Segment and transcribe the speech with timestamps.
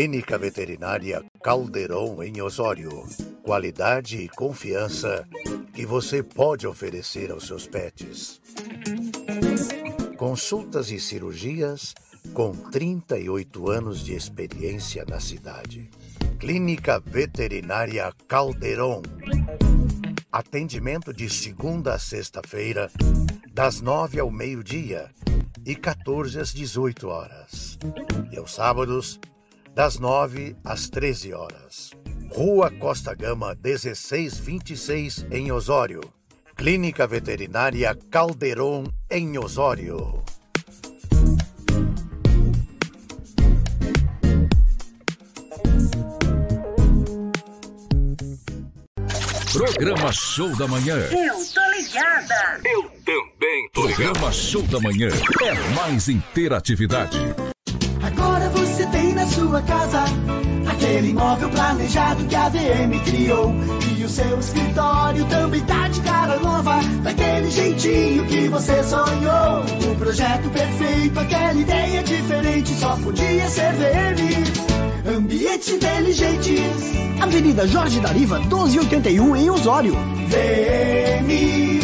[0.00, 3.06] Clínica Veterinária Calderon em Osório.
[3.42, 5.28] Qualidade e confiança
[5.74, 8.40] que você pode oferecer aos seus pets.
[10.16, 11.94] Consultas e cirurgias
[12.32, 15.90] com 38 anos de experiência na cidade.
[16.38, 19.02] Clínica Veterinária Calderon.
[20.32, 22.90] Atendimento de segunda a sexta-feira,
[23.52, 25.10] das nove ao meio-dia
[25.66, 27.78] e 14 às 18 horas.
[28.32, 29.20] E aos sábados,
[29.74, 31.90] das 9 às 13 horas.
[32.32, 36.00] Rua Costa Gama 1626 em Osório.
[36.56, 40.22] Clínica Veterinária Calderon em Osório.
[49.52, 50.96] Programa Show da Manhã.
[50.96, 52.60] Eu tô ligada.
[52.64, 57.18] Eu também tô Programa Show da Manhã é mais interatividade.
[59.50, 60.04] Sua casa
[60.68, 63.52] aquele imóvel planejado que a VM criou.
[63.98, 69.64] E o seu escritório também tá de cara nova, daquele jeitinho que você sonhou.
[69.90, 75.16] O projeto perfeito, aquela ideia diferente, só podia ser VM.
[75.16, 76.60] Ambientes inteligentes.
[77.20, 79.94] Avenida Jorge Dariva, 1281 em Osório.
[80.28, 81.80] VM.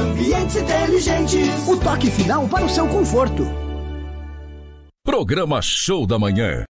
[0.00, 1.68] Ambientes inteligentes.
[1.68, 3.67] O toque final para o seu conforto.
[5.08, 6.64] Programa Show da Manhã.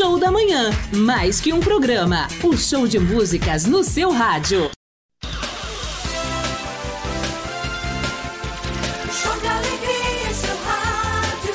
[0.00, 2.26] Show da Manhã, mais que um programa.
[2.42, 4.70] O show de músicas no seu rádio.
[9.12, 11.54] Show de alegria, seu rádio.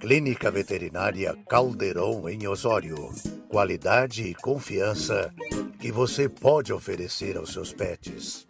[0.00, 3.14] Clínica Veterinária Calderon em Osório.
[3.48, 5.32] Qualidade e confiança
[5.78, 8.44] que você pode oferecer aos seus pets.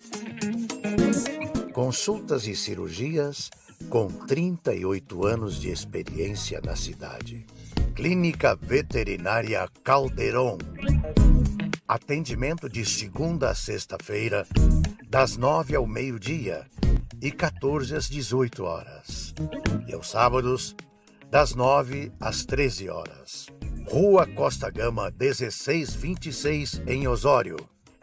[1.78, 3.52] Consultas e cirurgias
[3.88, 7.46] com 38 anos de experiência na cidade.
[7.94, 10.58] Clínica Veterinária Calderon.
[11.86, 14.44] Atendimento de segunda a sexta-feira,
[15.08, 16.66] das nove ao meio-dia
[17.22, 19.32] e 14 às 18 horas.
[19.86, 20.74] E aos sábados,
[21.30, 23.46] das 9 às 13 horas.
[23.86, 27.56] Rua Costa Gama 1626 em Osório.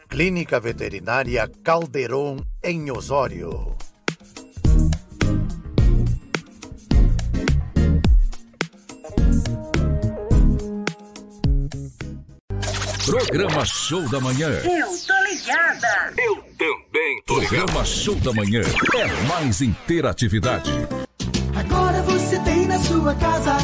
[0.10, 3.75] Clínica Veterinária Calderon em Osório.
[13.06, 14.50] Programa Show da Manhã.
[14.50, 16.13] Eu tô ligada.
[16.18, 18.62] Eu também tô Programa Show da Manhã
[18.96, 20.72] é mais interatividade.
[21.56, 23.57] Agora você tem na sua casa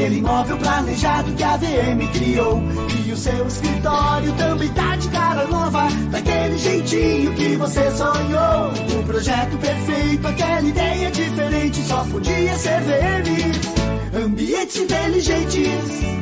[0.00, 2.62] aquele imóvel planejado que a VM criou.
[3.06, 5.88] E o seu escritório também tá de cara nova.
[6.10, 8.70] Daquele jeitinho que você sonhou.
[8.98, 11.82] O projeto perfeito, aquela ideia diferente.
[11.82, 14.24] Só podia ser VM.
[14.24, 15.68] Ambientes inteligentes.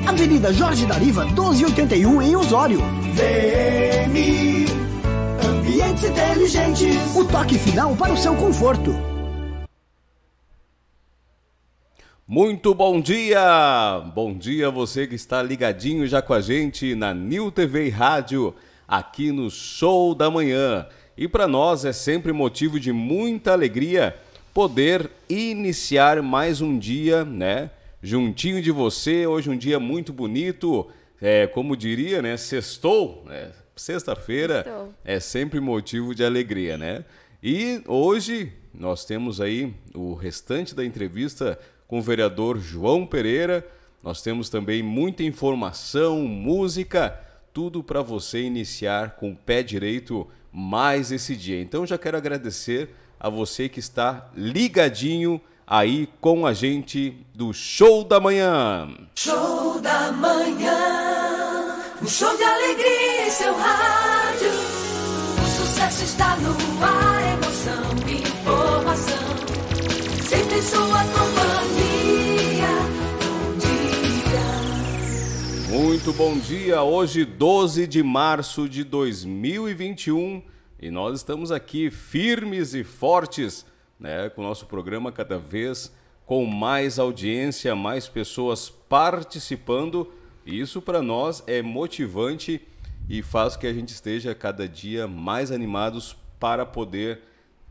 [0.06, 2.80] Avenida Jorge Dariva, 1281 em Osório.
[3.14, 4.66] VM.
[5.48, 7.16] Ambientes inteligentes.
[7.16, 9.17] O toque final para o seu conforto.
[12.30, 14.02] Muito bom dia!
[14.14, 18.54] Bom dia você que está ligadinho já com a gente na New TV e Rádio,
[18.86, 20.86] aqui no Show da Manhã.
[21.16, 24.14] E para nós é sempre motivo de muita alegria
[24.52, 27.70] poder iniciar mais um dia, né?
[28.02, 30.86] Juntinho de você, hoje um dia muito bonito,
[31.22, 32.36] é, como diria, né?
[32.36, 33.52] Sextou, né?
[33.74, 34.66] Sexta-feira
[35.02, 37.06] é sempre motivo de alegria, né?
[37.42, 41.58] E hoje nós temos aí o restante da entrevista
[41.88, 43.66] com o vereador João Pereira.
[44.04, 47.18] Nós temos também muita informação, música,
[47.52, 51.60] tudo para você iniciar com o pé direito mais esse dia.
[51.60, 58.04] Então já quero agradecer a você que está ligadinho aí com a gente do Show
[58.04, 58.88] da Manhã.
[59.16, 64.50] Show da manhã, um show de alegria em seu rádio.
[65.42, 66.50] O sucesso está no
[66.84, 67.88] ar, emoção
[68.48, 69.18] informação.
[70.28, 71.37] Sempre em sua companhia.
[76.08, 80.40] Muito bom dia, hoje 12 de março de 2021
[80.80, 83.66] e nós estamos aqui firmes e fortes,
[84.00, 85.92] né, com o nosso programa cada vez
[86.24, 90.10] com mais audiência, mais pessoas participando.
[90.46, 92.62] Isso para nós é motivante
[93.06, 97.20] e faz que a gente esteja cada dia mais animados para poder,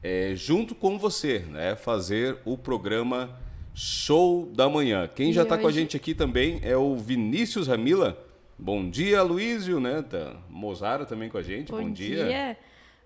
[0.04, 3.32] eh, junto com você, né, fazer o programa
[3.74, 5.08] Show da Manhã.
[5.08, 8.27] Quem já está com a hoje- gente aqui também é o Vinícius Ramila.
[8.60, 10.02] Bom dia, Luísio, né?
[10.02, 10.36] Tá.
[10.50, 11.72] Mozara também com a gente.
[11.72, 12.58] Bom, Bom dia.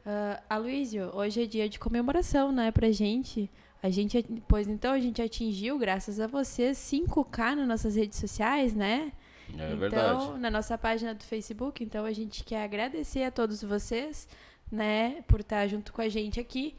[0.06, 3.50] Ah, Aloysio, hoje é dia de comemoração, né, pra gente.
[3.84, 8.74] A gente, pois então, a gente atingiu, graças a você, 5K nas nossas redes sociais,
[8.76, 9.12] né?
[9.50, 10.40] É então, verdade.
[10.40, 14.28] na nossa página do Facebook, então a gente quer agradecer a todos vocês,
[14.72, 16.76] né, por estar junto com a gente aqui.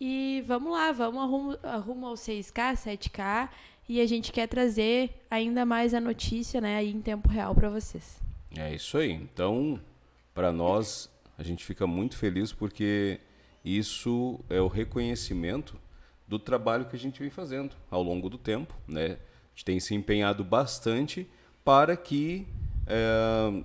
[0.00, 3.48] E vamos lá, vamos arrumo, arrumo ao 6K, 7K,
[3.90, 7.68] e a gente quer trazer ainda mais a notícia, né, aí em tempo real pra
[7.68, 8.20] vocês.
[8.56, 9.10] É isso aí.
[9.10, 9.80] Então,
[10.32, 13.18] para nós, a gente fica muito feliz porque
[13.64, 15.76] isso é o reconhecimento
[16.28, 19.06] do trabalho que a gente vem fazendo ao longo do tempo, né?
[19.06, 21.28] A gente tem se empenhado bastante
[21.64, 22.46] para que
[22.86, 23.64] é,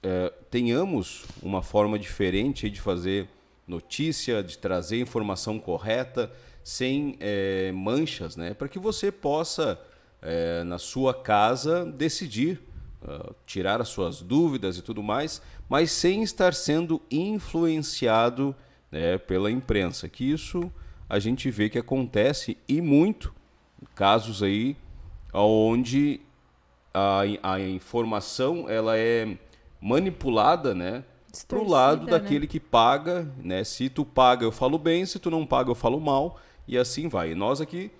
[0.00, 3.28] é, tenhamos uma forma diferente de fazer
[3.66, 6.32] notícia, de trazer informação correta,
[6.66, 8.52] sem é, manchas, né?
[8.52, 9.80] Para que você possa,
[10.20, 12.60] é, na sua casa, decidir,
[13.06, 18.52] ah, tirar as suas dúvidas e tudo mais, mas sem estar sendo influenciado
[18.90, 20.08] né, pela imprensa.
[20.08, 20.68] Que isso
[21.08, 23.32] a gente vê que acontece e muito
[23.94, 24.76] casos aí
[25.32, 26.20] onde
[26.92, 29.38] a, a informação ela é
[29.80, 31.04] manipulada, né?
[31.46, 32.10] Pro lado né?
[32.10, 33.62] daquele que paga, né?
[33.62, 37.08] Se tu paga, eu falo bem, se tu não paga, eu falo mal, e assim
[37.08, 37.34] vai.
[37.34, 37.90] Nós aqui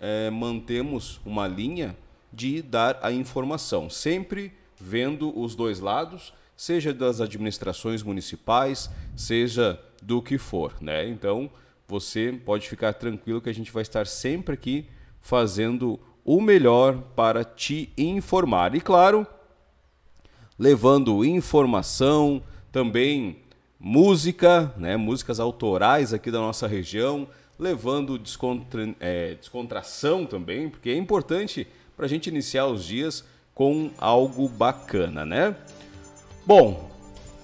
[0.00, 1.96] eh, mantemos uma linha
[2.32, 10.22] de dar a informação, sempre vendo os dois lados, seja das administrações municipais, seja do
[10.22, 11.08] que for, né?
[11.08, 11.50] Então,
[11.88, 14.86] você pode ficar tranquilo que a gente vai estar sempre aqui
[15.20, 18.74] fazendo o melhor para te informar.
[18.74, 19.26] E claro,
[20.58, 22.42] levando informação,
[22.72, 23.38] também
[23.78, 30.96] música, né, músicas autorais aqui da nossa região, levando descontra, é, descontração também, porque é
[30.96, 35.56] importante para a gente iniciar os dias com algo bacana, né?
[36.44, 36.90] Bom,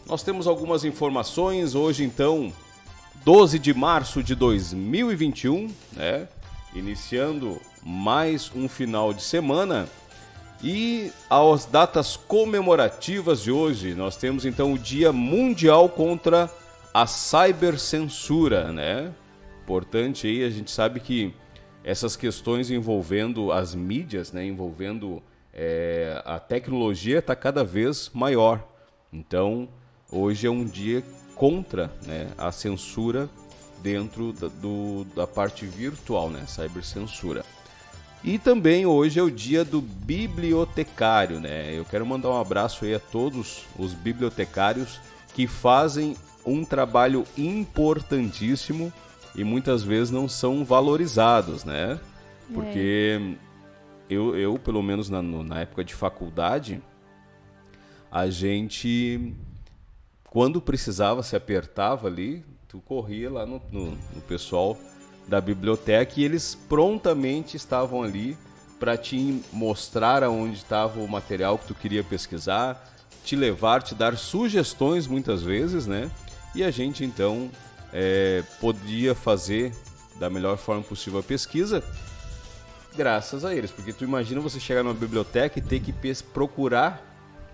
[0.06, 2.52] nós temos algumas informações hoje, então,
[3.24, 6.28] 12 de março de 2021, né?
[6.74, 9.88] Iniciando mais um final de semana.
[10.62, 16.48] E as datas comemorativas de hoje, nós temos então o Dia Mundial contra
[16.94, 19.12] a Cybercensura, né?
[19.62, 21.32] Importante aí, a gente sabe que
[21.84, 24.44] essas questões envolvendo as mídias, né?
[24.44, 28.66] Envolvendo é, a tecnologia está cada vez maior.
[29.12, 29.68] Então,
[30.10, 31.02] hoje é um dia
[31.36, 33.30] contra né, a censura
[33.82, 36.44] dentro da, do, da parte virtual, né?
[36.46, 37.44] Cybercensura.
[38.24, 41.76] E também hoje é o dia do bibliotecário, né?
[41.76, 45.00] Eu quero mandar um abraço aí a todos os bibliotecários
[45.34, 48.92] que fazem um trabalho importantíssimo
[49.34, 51.98] e muitas vezes não são valorizados, né?
[52.52, 53.36] Porque
[54.10, 56.82] eu, eu pelo menos na, na época de faculdade,
[58.10, 59.32] a gente,
[60.28, 64.76] quando precisava, se apertava ali, tu corria lá no, no- no pessoal
[65.26, 68.36] da biblioteca e eles prontamente estavam ali
[68.78, 72.84] para te mostrar aonde estava o material que tu queria pesquisar,
[73.24, 76.10] te levar, te dar sugestões muitas vezes, né?
[76.54, 77.48] E a gente então
[77.92, 79.72] é, podia fazer
[80.18, 81.82] da melhor forma possível a pesquisa
[82.96, 83.70] graças a eles.
[83.70, 85.92] Porque tu imagina você chegar numa biblioteca e ter que
[86.32, 87.02] procurar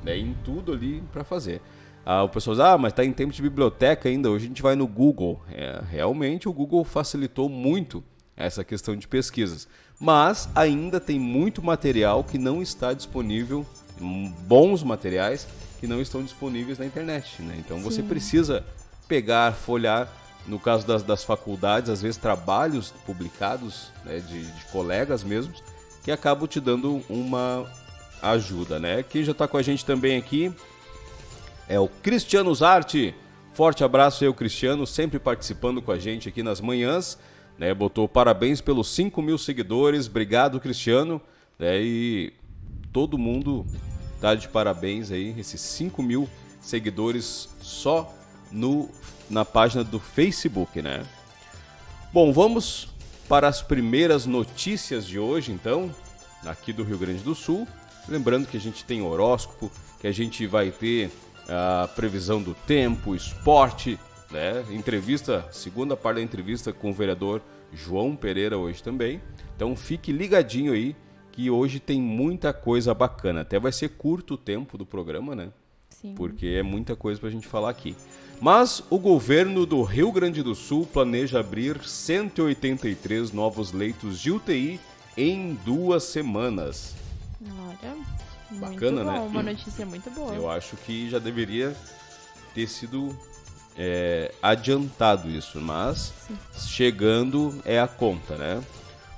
[0.03, 1.61] né, em tudo ali para fazer.
[2.05, 4.63] Ah, o pessoal diz, ah, mas tá em tempo de biblioteca ainda, hoje a gente
[4.63, 5.41] vai no Google.
[5.51, 8.03] É, realmente o Google facilitou muito
[8.37, 9.69] essa questão de pesquisas.
[10.01, 13.67] Mas ainda tem muito material que não está disponível,
[14.01, 15.47] hum, bons materiais
[15.81, 17.43] que não estão disponíveis na internet.
[17.43, 17.57] Né?
[17.59, 18.65] Então você precisa
[19.07, 20.09] pegar, folhar,
[20.49, 25.63] no caso das, das faculdades, às vezes trabalhos publicados né, de, de colegas mesmos,
[26.03, 27.71] que acabam te dando uma
[28.23, 29.03] ajuda, né?
[29.03, 30.53] Quem já está com a gente também aqui
[31.69, 33.15] é o Cristiano Zarte.
[33.53, 37.19] Forte abraço aí, o Cristiano, sempre participando com a gente aqui nas manhãs.
[37.59, 37.75] Né?
[37.75, 40.07] Botou parabéns pelos 5 mil seguidores.
[40.07, 41.21] Obrigado, Cristiano.
[41.59, 41.81] Né?
[41.81, 42.33] E
[42.93, 43.67] todo mundo
[44.21, 46.29] tá de parabéns aí, esses 5 mil
[46.61, 48.13] seguidores só
[48.51, 48.89] no,
[49.29, 51.05] na página do Facebook, né?
[52.13, 52.89] Bom, vamos
[53.29, 55.95] para as primeiras notícias de hoje, então,
[56.45, 57.67] aqui do Rio Grande do Sul.
[58.09, 59.71] Lembrando que a gente tem horóscopo,
[60.01, 61.11] que a gente vai ter
[61.49, 63.99] a previsão do tempo, esporte,
[64.31, 64.65] né?
[64.71, 67.43] Entrevista, segunda parte da entrevista com o vereador
[67.73, 69.21] João Pereira hoje também.
[69.55, 70.97] Então fique ligadinho aí
[71.33, 73.43] que hoje tem muita coisa bacana.
[73.43, 75.51] Até vai ser curto o tempo do programa, né?
[76.01, 76.15] Sim.
[76.15, 77.97] porque é muita coisa pra gente falar aqui.
[78.41, 84.81] Mas o governo do Rio Grande do Sul planeja abrir 183 novos leitos de UTI
[85.17, 86.95] em duas semanas.
[87.43, 87.97] Olha,
[88.51, 89.21] Bacana, bom, né?
[89.21, 90.35] uma notícia muito boa.
[90.35, 91.77] Eu acho que já deveria
[92.55, 93.17] ter sido
[93.77, 96.13] é, adiantado isso, mas
[96.57, 98.63] chegando é a conta, né?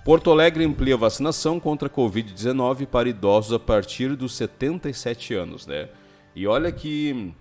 [0.04, 5.88] Porto Alegre amplia vacinação contra a Covid-19 para idosos a partir dos 77 anos, né?
[6.34, 7.32] E olha que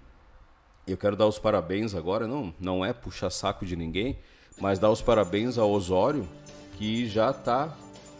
[0.91, 4.17] eu quero dar os parabéns agora, não, não é puxar saco de ninguém,
[4.59, 6.27] mas dar os parabéns ao Osório,
[6.77, 7.75] que já está,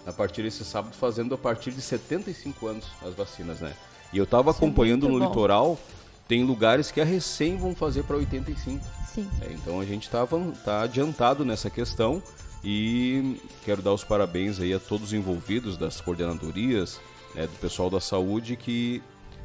[0.06, 3.74] a partir desse sábado, fazendo a partir de 75 anos as vacinas, né?
[4.12, 5.28] E eu estava é acompanhando no bom.
[5.28, 5.80] litoral,
[6.28, 8.84] tem lugares que a recém vão fazer para 85.
[9.14, 9.28] Sim.
[9.42, 10.26] É, então a gente está
[10.64, 12.22] tá adiantado nessa questão
[12.64, 17.00] e quero dar os parabéns aí a todos os envolvidos das coordenadorias,
[17.34, 19.02] né, do pessoal da saúde que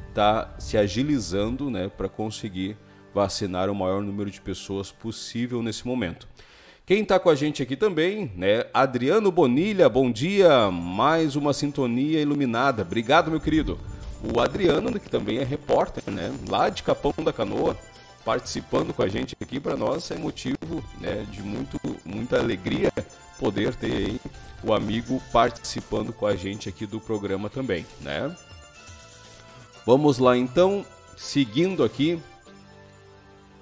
[0.09, 2.77] está se agilizando né, para conseguir
[3.15, 6.27] vacinar o maior número de pessoas possível nesse momento.
[6.85, 8.65] Quem está com a gente aqui também, né?
[8.73, 10.69] Adriano Bonilha, bom dia.
[10.69, 12.81] Mais uma sintonia iluminada.
[12.81, 13.79] Obrigado, meu querido.
[14.21, 16.31] O Adriano, que também é repórter, né?
[16.49, 17.77] Lá de Capão da Canoa,
[18.25, 22.91] participando com a gente aqui para nós é motivo né, de muito, muita alegria
[23.39, 24.19] poder ter aí
[24.63, 28.35] o amigo participando com a gente aqui do programa também, né?
[29.85, 30.83] Vamos lá então,
[31.15, 32.19] seguindo aqui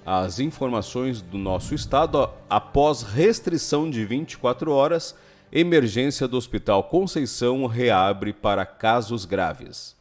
[0.04, 5.14] as informações do nosso estado após restrição de 24 horas,
[5.50, 9.96] emergência do Hospital Conceição reabre para casos graves.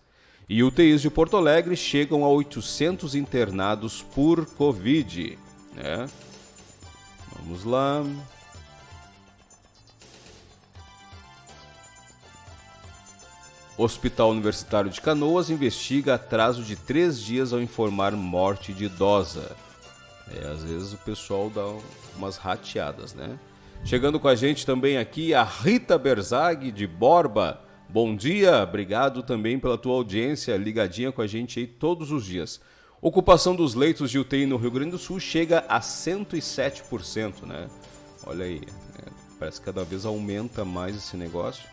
[0.50, 5.40] E UTIs de Porto Alegre chegam a 800 internados por Covid.
[5.74, 6.10] Né?
[7.40, 8.04] Vamos lá.
[13.78, 19.56] Hospital Universitário de Canoas investiga atraso de três dias ao informar morte de idosa.
[20.32, 21.66] É, às vezes o pessoal dá
[22.16, 23.38] umas rateadas, né?
[23.84, 27.62] Chegando com a gente também aqui a Rita Berzag de Borba.
[27.90, 32.62] Bom dia, obrigado também pela tua audiência, ligadinha com a gente aí todos os dias.
[33.02, 37.68] Ocupação dos leitos de UTI no Rio Grande do Sul chega a 107%, né?
[38.26, 39.12] Olha aí, né?
[39.38, 41.66] parece que cada vez aumenta mais esse negócio.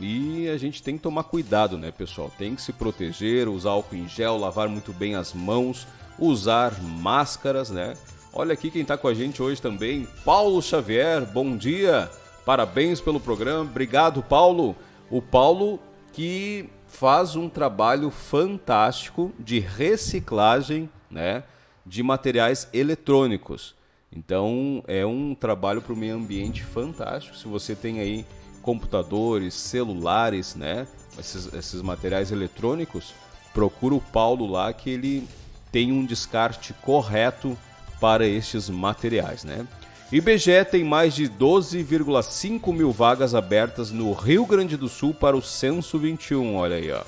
[0.00, 2.32] E a gente tem que tomar cuidado, né, pessoal?
[2.36, 5.86] Tem que se proteger, usar álcool em gel, lavar muito bem as mãos,
[6.18, 7.94] usar máscaras, né?
[8.32, 12.10] Olha aqui quem está com a gente hoje também, Paulo Xavier, bom dia,
[12.44, 14.74] parabéns pelo programa, obrigado Paulo.
[15.08, 15.78] O Paulo
[16.12, 21.42] que faz um trabalho fantástico de reciclagem, né,
[21.84, 23.74] de materiais eletrônicos.
[24.12, 27.36] Então é um trabalho para o meio ambiente fantástico.
[27.36, 28.24] Se você tem aí
[28.62, 30.86] computadores, celulares, né,
[31.18, 33.12] esses, esses materiais eletrônicos,
[33.52, 35.28] procura o Paulo lá que ele
[35.74, 37.58] tem um descarte correto
[38.00, 39.66] para estes materiais, né?
[40.12, 45.42] IBGE tem mais de 12,5 mil vagas abertas no Rio Grande do Sul para o
[45.42, 46.54] Censo 21.
[46.54, 47.02] Olha aí, ó.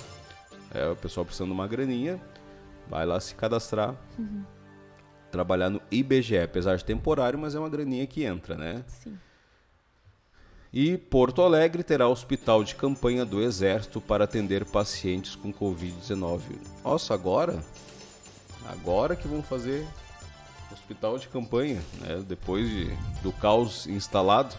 [0.75, 2.21] É, o pessoal precisando de uma graninha,
[2.89, 3.95] vai lá se cadastrar.
[5.31, 8.83] Trabalhar no IBGE, apesar de temporário, mas é uma graninha que entra, né?
[8.89, 9.17] Sim.
[10.73, 16.41] E Porto Alegre terá hospital de campanha do Exército para atender pacientes com Covid-19.
[16.85, 17.63] Nossa, agora?
[18.71, 19.87] Agora que vão fazer
[20.73, 22.23] hospital de campanha, né?
[22.27, 22.87] Depois de,
[23.23, 24.55] do caos instalado.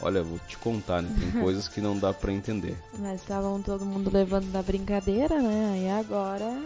[0.00, 1.14] Olha, vou te contar, né?
[1.18, 2.76] Tem coisas que não dá para entender.
[2.98, 5.84] Mas estavam todo mundo levando da brincadeira, né?
[5.84, 6.60] E agora.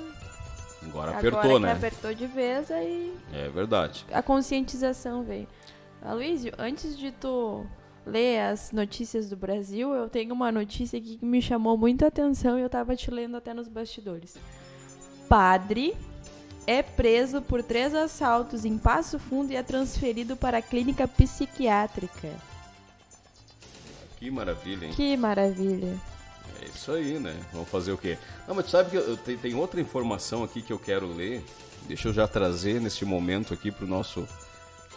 [0.82, 1.72] Agora apertou, agora né?
[1.72, 4.06] Apertou de vez, aí É verdade.
[4.12, 5.46] a conscientização veio.
[6.00, 7.66] Aloysio, antes de tu
[8.06, 12.08] ler as notícias do Brasil, eu tenho uma notícia aqui que me chamou muito a
[12.08, 14.36] atenção e eu tava te lendo até nos bastidores.
[15.28, 15.94] Padre
[16.68, 22.28] é preso por três assaltos em Passo Fundo e é transferido para a clínica psiquiátrica.
[24.18, 24.92] Que maravilha, hein?
[24.92, 25.98] Que maravilha.
[26.60, 27.34] É isso aí, né?
[27.54, 28.18] Vamos fazer o quê?
[28.46, 31.42] Não, mas tu sabe que eu, tem, tem outra informação aqui que eu quero ler.
[31.86, 34.28] Deixa eu já trazer neste momento aqui pro nosso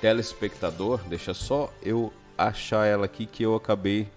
[0.02, 1.00] telespectador.
[1.08, 4.10] Deixa só eu achar ela aqui que eu acabei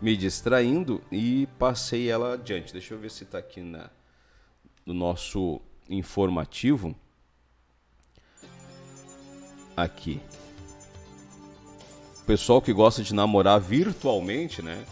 [0.00, 2.72] me distraindo e passei ela adiante.
[2.72, 3.90] Deixa eu ver se tá aqui na,
[4.86, 6.94] no nosso informativo.
[9.76, 10.20] Aqui.
[12.20, 14.84] O pessoal que gosta de namorar virtualmente, né?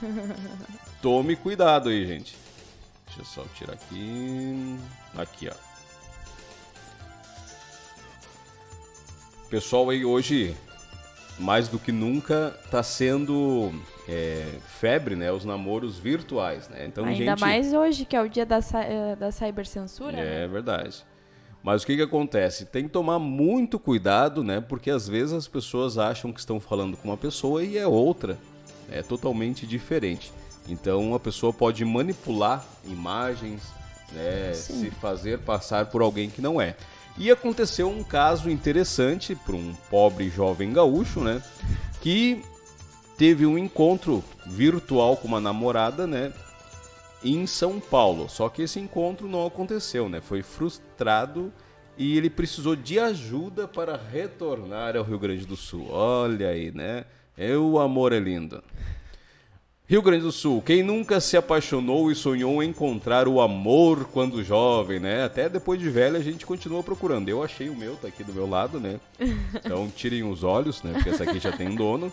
[1.02, 2.36] Tome cuidado aí, gente.
[3.06, 4.78] Deixa eu só tirar aqui.
[5.16, 5.68] Aqui, ó.
[9.48, 10.54] Pessoal aí hoje,
[11.38, 13.72] mais do que nunca, tá sendo
[14.08, 14.44] é,
[14.80, 15.30] febre, né?
[15.30, 16.86] Os namoros virtuais, né?
[16.86, 17.40] Então, Ainda gente...
[17.40, 20.12] mais hoje, que é o dia da, eh, da cibercensura.
[20.12, 20.44] né?
[20.44, 21.04] É verdade.
[21.62, 22.64] Mas o que, que acontece?
[22.66, 24.60] Tem que tomar muito cuidado, né?
[24.60, 28.38] Porque às vezes as pessoas acham que estão falando com uma pessoa e é outra.
[28.90, 30.32] É totalmente diferente.
[30.68, 33.62] Então a pessoa pode manipular imagens,
[34.12, 34.52] né?
[34.54, 36.76] se fazer passar por alguém que não é.
[37.18, 41.42] E aconteceu um caso interessante para um pobre jovem gaúcho, né?
[42.00, 42.42] Que
[43.16, 46.32] teve um encontro virtual com uma namorada, né?
[47.22, 48.28] em São Paulo.
[48.28, 50.20] Só que esse encontro não aconteceu, né?
[50.20, 51.52] Foi frustrado
[51.96, 55.88] e ele precisou de ajuda para retornar ao Rio Grande do Sul.
[55.90, 57.04] Olha aí, né?
[57.36, 58.62] É, o amor é lindo.
[59.88, 64.44] Rio Grande do Sul, quem nunca se apaixonou e sonhou em encontrar o amor quando
[64.44, 65.24] jovem, né?
[65.24, 67.30] Até depois de velho a gente continua procurando.
[67.30, 69.00] Eu achei o meu, tá aqui do meu lado, né?
[69.54, 70.92] Então tirem os olhos, né?
[70.92, 72.12] Porque essa aqui já tem um dono.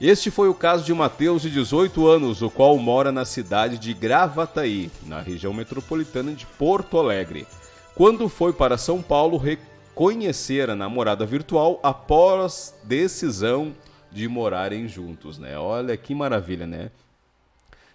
[0.00, 3.92] Este foi o caso de Mateus, de 18 anos, o qual mora na cidade de
[3.92, 7.46] Gravataí, na região metropolitana de Porto Alegre.
[7.94, 13.74] Quando foi para São Paulo reconhecer a namorada virtual após decisão
[14.16, 15.58] de morarem juntos, né?
[15.58, 16.90] Olha que maravilha, né?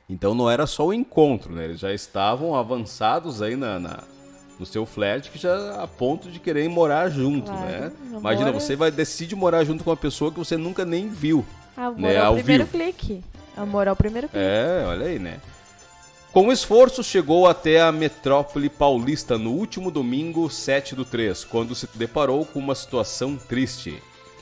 [0.10, 1.66] Então não era só o encontro, né?
[1.66, 4.04] Eles já estavam avançados aí na, na-
[4.60, 7.92] no seu flerte, que já a ponto de querer morar junto, Claro, né?
[8.16, 11.44] Imagina, você vai decidir morar junto com uma pessoa que você nunca nem viu.
[11.76, 12.78] Amor né, ao ao primeiro vivo.
[12.78, 13.24] clique.
[13.58, 14.46] Amor ao primeiro clique.
[14.46, 15.40] É, olha aí, né?
[16.32, 21.88] Com esforço, chegou até a metrópole paulista no último domingo, 7 do 3, quando se
[21.96, 24.02] deparou com uma situação triste,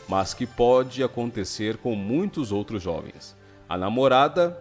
[0.09, 3.37] mas que pode acontecer com muitos outros jovens.
[3.69, 4.59] A namorada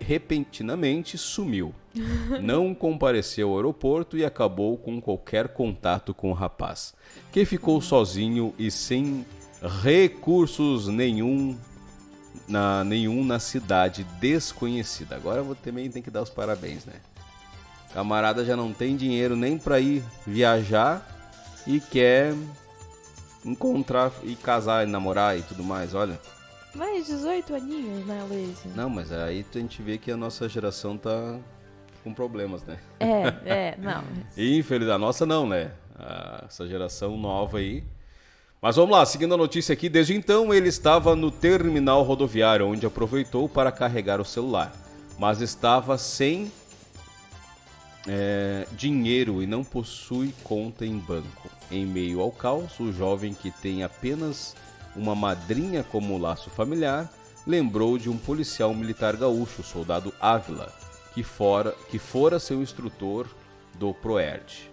[0.00, 1.74] repentinamente sumiu.
[2.40, 6.94] Não compareceu ao aeroporto e acabou com qualquer contato com o rapaz,
[7.32, 9.26] que ficou sozinho e sem
[9.82, 11.56] recursos nenhum
[12.46, 15.16] na, nenhum na cidade desconhecida.
[15.16, 16.94] Agora eu vou também tem que dar os parabéns, né?
[17.92, 21.06] Camarada já não tem dinheiro nem para ir viajar
[21.66, 22.34] e quer
[23.44, 26.18] encontrar e casar e namorar e tudo mais, olha.
[26.74, 28.64] Mais 18 aninhos, né, Luiz?
[28.74, 31.38] Não, mas aí a gente vê que a nossa geração tá
[32.02, 32.78] com problemas, né?
[32.98, 34.02] É, é, não.
[34.36, 35.70] Infeliz, a nossa não, né?
[36.44, 37.84] Essa geração nova aí.
[38.60, 42.86] Mas vamos lá, seguindo a notícia aqui, desde então ele estava no terminal rodoviário, onde
[42.86, 44.72] aproveitou para carregar o celular.
[45.18, 46.50] Mas estava sem
[48.08, 51.50] é, dinheiro e não possui conta em banco.
[51.70, 54.54] Em meio ao caos, o jovem que tem apenas
[54.94, 57.10] uma madrinha como laço familiar
[57.46, 60.72] lembrou de um policial militar gaúcho, o soldado Ávila,
[61.12, 63.26] que, fora, que fora seu instrutor
[63.78, 64.70] do PROERD,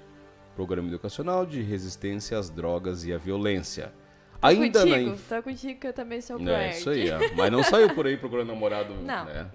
[0.56, 3.94] Programa Educacional de Resistência às Drogas e à Violência.
[4.42, 6.78] Ainda na contigo, inf- tá contigo que eu também sou é, proerd.
[6.78, 7.18] isso aí, ó.
[7.36, 8.94] mas não saiu por aí procurando namorado.
[8.96, 9.26] Não.
[9.26, 9.48] Né?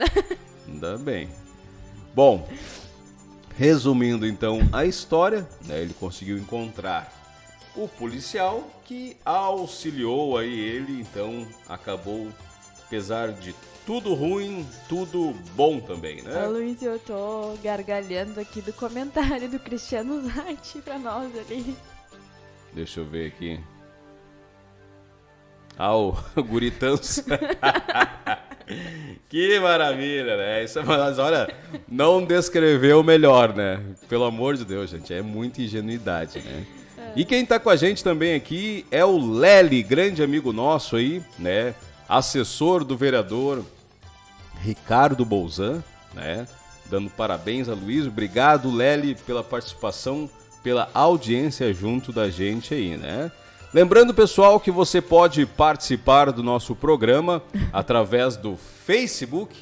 [0.68, 1.28] Ainda bem.
[2.14, 2.48] Bom,
[3.56, 7.12] resumindo então a história, né, ele conseguiu encontrar
[7.76, 12.28] o policial que auxiliou aí ele, então acabou,
[12.86, 16.46] apesar de tudo ruim, tudo bom também, né?
[16.46, 21.76] Ô, Luiz, eu tô gargalhando aqui do comentário do Cristiano Zatti pra nós ali.
[22.72, 23.60] Deixa eu ver aqui.
[25.78, 27.24] Ah, o Guritans.
[29.28, 30.64] que maravilha, né?
[30.64, 31.48] Isso é, mas olha,
[31.86, 33.80] não descreveu melhor, né?
[34.08, 36.66] Pelo amor de Deus, gente, é muita ingenuidade, né?
[37.16, 41.22] E quem tá com a gente também aqui é o Lely, grande amigo nosso aí,
[41.38, 41.74] né?
[42.06, 43.64] Assessor do vereador
[44.60, 46.46] Ricardo Bolzan, né?
[46.90, 48.06] Dando parabéns a Luiz.
[48.06, 50.28] Obrigado, Lely, pela participação,
[50.62, 53.32] pela audiência junto da gente aí, né?
[53.72, 59.56] Lembrando, pessoal, que você pode participar do nosso programa através do Facebook.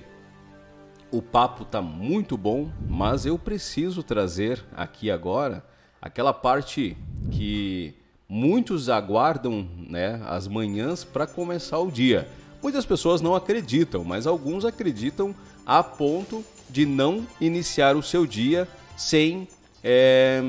[1.11, 5.64] o papo tá muito bom, mas eu preciso trazer aqui agora
[6.00, 6.96] aquela parte
[7.31, 7.94] que
[8.28, 12.26] muitos aguardam, né, as manhãs para começar o dia.
[12.62, 15.35] Muitas pessoas não acreditam, mas alguns acreditam
[15.66, 19.48] a ponto de não iniciar o seu dia sem
[19.83, 20.40] é,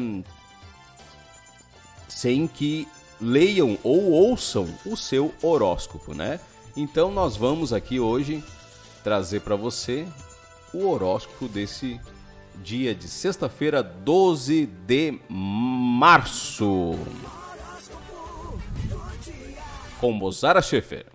[2.08, 2.88] sem que
[3.20, 6.40] leiam ou ouçam o seu horóscopo, né?
[6.78, 8.44] Então nós vamos aqui hoje
[9.04, 10.08] trazer para você
[10.74, 12.00] o horóscopo desse
[12.64, 16.98] dia de sexta-feira, 12 de março.
[20.00, 21.13] Com Mozara Schaefer.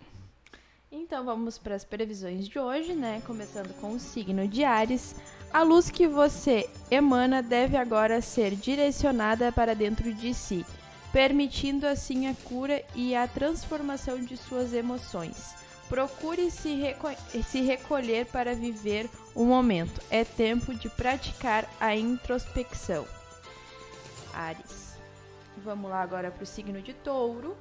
[1.09, 3.23] Então vamos para as previsões de hoje, né?
[3.27, 5.16] Começando com o signo de Ares.
[5.51, 10.66] A luz que você emana deve agora ser direcionada para dentro de si,
[11.11, 15.55] permitindo assim a cura e a transformação de suas emoções.
[15.88, 17.09] Procure se, reco
[17.42, 20.03] se recolher para viver o momento.
[20.11, 23.07] É tempo de praticar a introspecção.
[24.35, 24.99] Ares.
[25.64, 27.57] Vamos lá agora para o signo de Touro.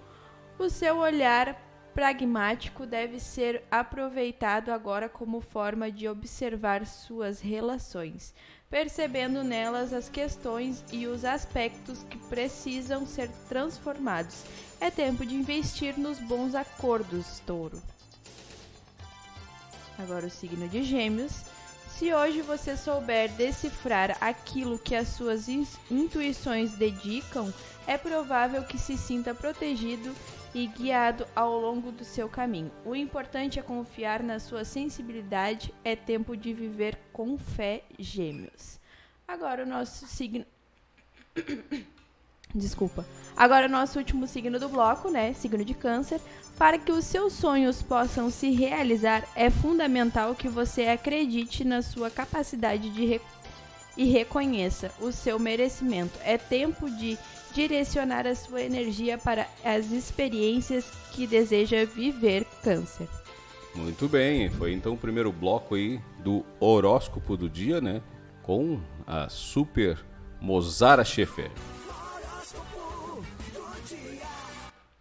[0.60, 1.67] O seu olhar
[1.98, 8.36] pragmático deve ser aproveitado agora como forma de observar suas relações,
[8.70, 14.44] percebendo nelas as questões e os aspectos que precisam ser transformados.
[14.80, 17.82] É tempo de investir nos bons acordos, touro.
[19.98, 21.46] Agora o signo de Gêmeos.
[21.90, 25.48] Se hoje você souber decifrar aquilo que as suas
[25.90, 27.52] intuições dedicam,
[27.88, 30.14] é provável que se sinta protegido
[30.58, 32.72] e guiado ao longo do seu caminho.
[32.84, 38.80] O importante é confiar na sua sensibilidade, é tempo de viver com fé, gêmeos.
[39.28, 40.44] Agora o nosso signo.
[42.56, 43.06] Desculpa.
[43.36, 45.32] Agora o nosso último signo do bloco, né?
[45.34, 46.20] Signo de Câncer.
[46.58, 52.10] Para que os seus sonhos possam se realizar, é fundamental que você acredite na sua
[52.10, 53.22] capacidade de
[53.96, 56.18] e reconheça o seu merecimento.
[56.24, 57.16] É tempo de
[57.58, 63.08] direcionar a sua energia para as experiências que deseja viver câncer.
[63.74, 68.04] Muito bem, foi então o primeiro bloco aí do horóscopo do dia, né?
[68.44, 69.98] Com a super
[70.40, 71.50] Mozara Schaefer.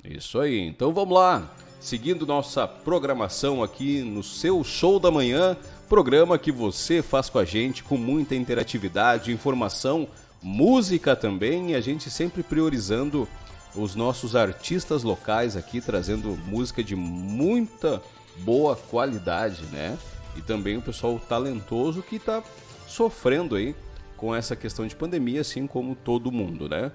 [0.02, 1.54] Isso aí, então vamos lá.
[1.78, 5.58] seguindo nossa programação aqui no seu Show da Manhã,
[5.90, 10.08] programa que você faz com a gente com muita interatividade, informação,
[10.46, 13.26] música também, e a gente sempre priorizando
[13.74, 18.00] os nossos artistas locais aqui, trazendo música de muita
[18.38, 19.98] boa qualidade, né?
[20.36, 22.44] E também o pessoal talentoso que está
[22.86, 23.74] sofrendo aí
[24.16, 26.92] com essa questão de pandemia, assim como todo mundo, né?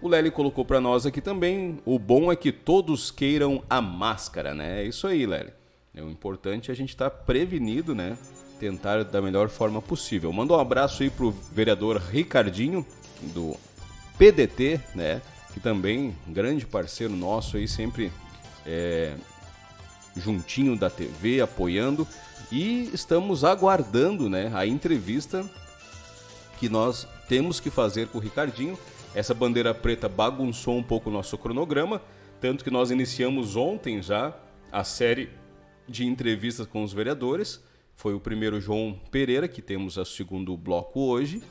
[0.00, 4.54] O Lely colocou para nós aqui também, o bom é que todos queiram a máscara,
[4.54, 4.80] né?
[4.82, 5.52] É isso aí, Lely.
[5.94, 8.16] É o importante é a gente estar tá prevenido, né?
[8.58, 10.32] Tentar da melhor forma possível.
[10.32, 12.86] Manda um abraço aí pro vereador Ricardinho,
[13.34, 13.56] do
[14.18, 15.20] PDT, né?
[15.52, 18.12] Que também, grande parceiro nosso aí, sempre
[18.66, 19.14] é,
[20.16, 22.06] juntinho da TV, apoiando.
[22.50, 24.50] E estamos aguardando, né?
[24.54, 25.44] A entrevista
[26.58, 28.78] que nós temos que fazer com o Ricardinho
[29.14, 32.02] essa bandeira preta bagunçou um pouco o nosso cronograma,
[32.40, 34.36] tanto que nós iniciamos ontem já
[34.72, 35.30] a série
[35.88, 37.62] de entrevistas com os vereadores.
[37.96, 41.42] Foi o primeiro João Pereira, que temos o segundo bloco hoje.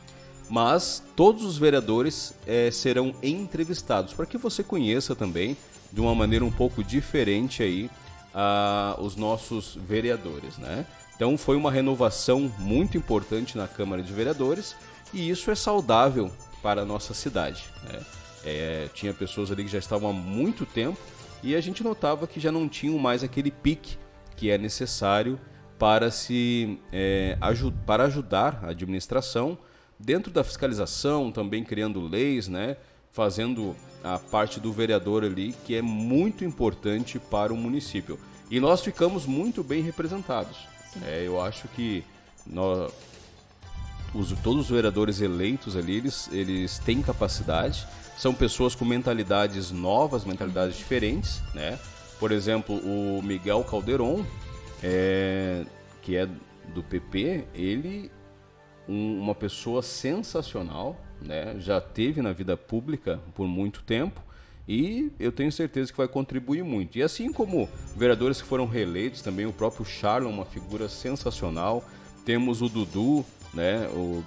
[0.49, 5.55] Mas todos os vereadores é, serão entrevistados para que você conheça também
[5.91, 7.89] de uma maneira um pouco diferente aí
[8.33, 10.85] uh, os nossos vereadores, né?
[11.15, 14.75] Então foi uma renovação muito importante na Câmara de Vereadores
[15.13, 17.63] e isso é saudável para a nossa cidade.
[17.83, 17.99] Né?
[18.43, 20.97] É, tinha pessoas ali que já estavam há muito tempo
[21.43, 23.97] e a gente notava que já não tinham mais aquele pique
[24.35, 25.39] que é necessário
[25.83, 29.57] para se é, ajud para ajudar a administração
[29.99, 32.77] dentro da fiscalização, também criando leis, né?
[33.11, 38.17] fazendo a parte do vereador ali, que é muito importante para o município.
[38.49, 40.55] E nós ficamos muito bem representados.
[41.05, 42.01] É, eu acho que
[42.47, 42.89] nós,
[44.13, 47.85] os, todos os vereadores eleitos ali, eles, eles têm capacidade,
[48.17, 51.77] são pessoas com mentalidades novas, mentalidades diferentes, né?
[52.21, 54.25] Por exemplo, o Miguel Calderon,
[54.83, 55.65] é,
[56.01, 56.27] que é
[56.73, 58.11] do PP, ele
[58.87, 61.55] um, uma pessoa sensacional, né?
[61.59, 64.21] Já teve na vida pública por muito tempo
[64.67, 66.97] e eu tenho certeza que vai contribuir muito.
[66.97, 71.83] E assim como vereadores que foram reeleitos, também o próprio Charlon, uma figura sensacional.
[72.25, 74.23] Temos o Dudu, né, o,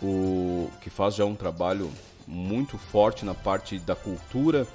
[0.00, 1.90] o que faz já um trabalho
[2.26, 4.66] muito forte na parte da cultura.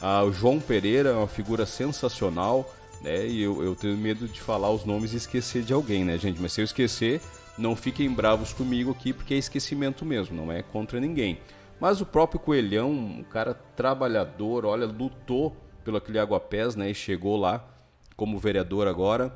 [0.00, 3.26] Ah, o João Pereira é uma figura sensacional, né?
[3.26, 6.40] E eu, eu tenho medo de falar os nomes e esquecer de alguém, né, gente?
[6.40, 7.20] Mas se eu esquecer,
[7.56, 11.38] não fiquem bravos comigo aqui, porque é esquecimento mesmo, não é contra ninguém.
[11.80, 16.90] Mas o próprio Coelhão, um cara trabalhador, olha, lutou pelo aquele Aguapés, né?
[16.90, 17.64] E chegou lá
[18.16, 19.32] como vereador agora.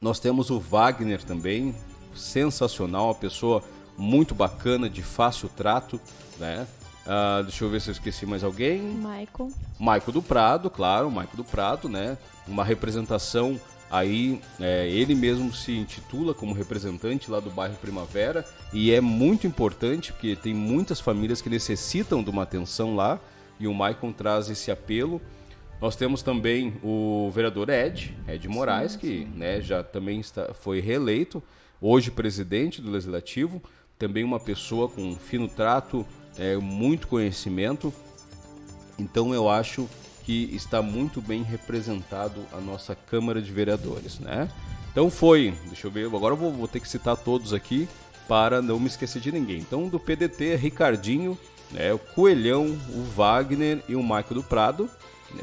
[0.00, 1.74] Nós temos o Wagner também,
[2.14, 3.62] sensacional, uma pessoa
[3.96, 6.00] muito bacana, de fácil trato,
[6.38, 6.66] né?
[7.06, 8.80] Uh, deixa eu ver se eu esqueci mais alguém.
[8.80, 9.50] Michael.
[9.78, 12.16] Michael do Prado, claro, Michael do Prado, né?
[12.46, 13.60] Uma representação
[13.90, 19.46] aí, é, ele mesmo se intitula como representante lá do bairro Primavera e é muito
[19.46, 23.20] importante porque tem muitas famílias que necessitam de uma atenção lá
[23.60, 25.20] e o Michael traz esse apelo.
[25.78, 29.06] Nós temos também o vereador Ed, Ed Moraes, sim, sim.
[29.06, 31.42] que né, já também está, foi reeleito
[31.80, 33.60] hoje presidente do Legislativo,
[33.98, 36.06] também uma pessoa com fino trato,
[36.38, 37.92] é, muito conhecimento.
[38.98, 39.88] Então eu acho
[40.24, 44.48] que está muito bem representado a nossa Câmara de Vereadores, né?
[44.90, 47.88] Então foi, deixa eu ver, agora eu vou, vou ter que citar todos aqui
[48.28, 49.58] para não me esquecer de ninguém.
[49.58, 51.36] Então do PDT, Ricardinho,
[51.70, 54.88] né, o Coelhão, o Wagner e o Maico do Prado,
[55.34, 55.42] né,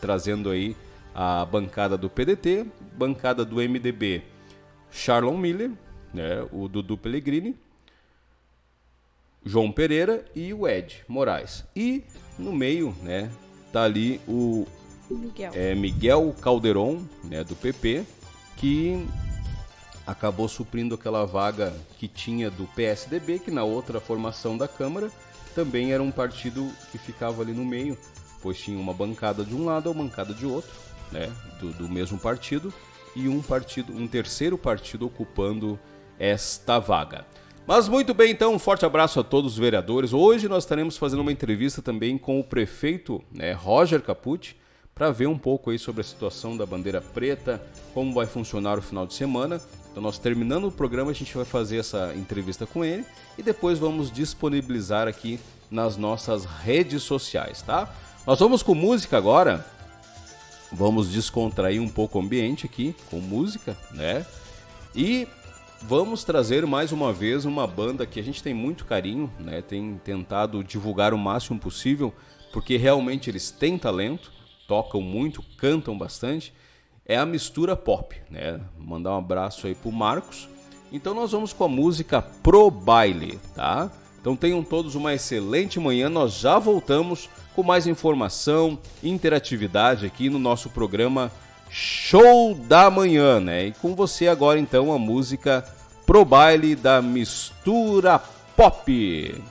[0.00, 0.76] trazendo aí
[1.14, 2.66] a bancada do PDT,
[2.96, 4.22] bancada do MDB,
[4.90, 5.70] Charlon Miller,
[6.12, 7.56] né, o Dudu Pellegrini,
[9.44, 11.64] João Pereira e o Ed Moraes.
[11.74, 12.04] E
[12.38, 13.30] no meio, né,
[13.72, 14.66] tá ali o
[15.10, 18.04] Miguel, é, Miguel Calderon, né, do PP,
[18.56, 19.06] que
[20.06, 25.10] acabou suprindo aquela vaga que tinha do PSDB, que na outra formação da Câmara
[25.54, 27.96] também era um partido que ficava ali no meio,
[28.42, 30.70] pois tinha uma bancada de um lado ou bancada de outro,
[31.10, 32.72] né, do, do mesmo partido,
[33.16, 35.78] e um partido, um terceiro partido ocupando
[36.18, 37.26] esta vaga.
[37.66, 40.12] Mas muito bem, então, um forte abraço a todos os vereadores.
[40.12, 44.56] Hoje nós estaremos fazendo uma entrevista também com o prefeito né, Roger Capucci
[44.94, 47.62] para ver um pouco aí sobre a situação da bandeira preta,
[47.94, 49.60] como vai funcionar o final de semana.
[49.90, 53.04] Então, nós terminando o programa, a gente vai fazer essa entrevista com ele
[53.38, 55.38] e depois vamos disponibilizar aqui
[55.70, 57.94] nas nossas redes sociais, tá?
[58.26, 59.64] Nós vamos com música agora.
[60.72, 64.24] Vamos descontrair um pouco o ambiente aqui com música, né?
[64.94, 65.26] E
[65.82, 69.62] vamos trazer mais uma vez uma banda que a gente tem muito carinho, né?
[69.62, 72.14] Tem tentado divulgar o máximo possível,
[72.52, 74.32] porque realmente eles têm talento.
[74.68, 76.54] tocam muito, cantam bastante,
[77.04, 78.60] é a mistura pop, né?
[78.78, 80.48] Mandar um abraço aí pro Marcos.
[80.92, 83.90] Então nós vamos com a música Pro Baile, tá?
[84.20, 86.08] Então tenham todos uma excelente manhã.
[86.08, 91.32] Nós já voltamos com mais informação, interatividade aqui no nosso programa
[91.70, 93.66] Show da Manhã, né?
[93.66, 95.64] E com você agora então a música
[96.04, 98.20] Pro Baile da Mistura
[98.56, 99.42] Pop.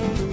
[0.00, 0.31] Me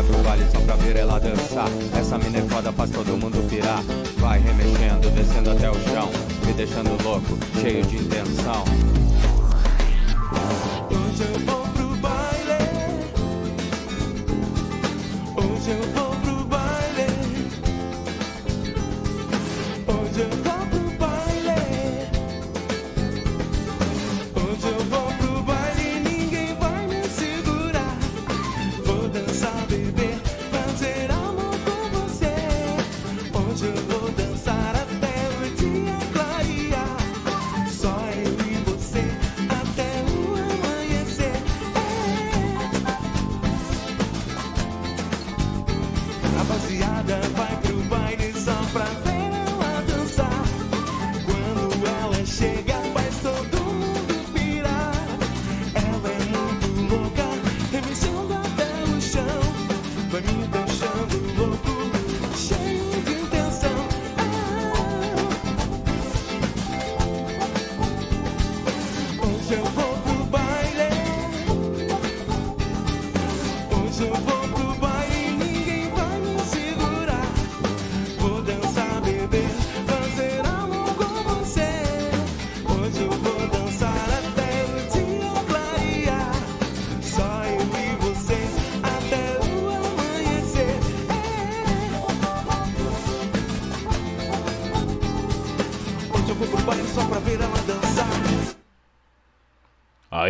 [0.00, 1.68] vai pro baile só pra ver ela dançar.
[1.98, 3.82] Essa mina é foda, faz todo mundo pirar.
[4.18, 6.10] Vai remexendo, descendo até o chão.
[6.46, 8.64] Me deixando louco, cheio de intenção
[69.52, 69.89] Ah.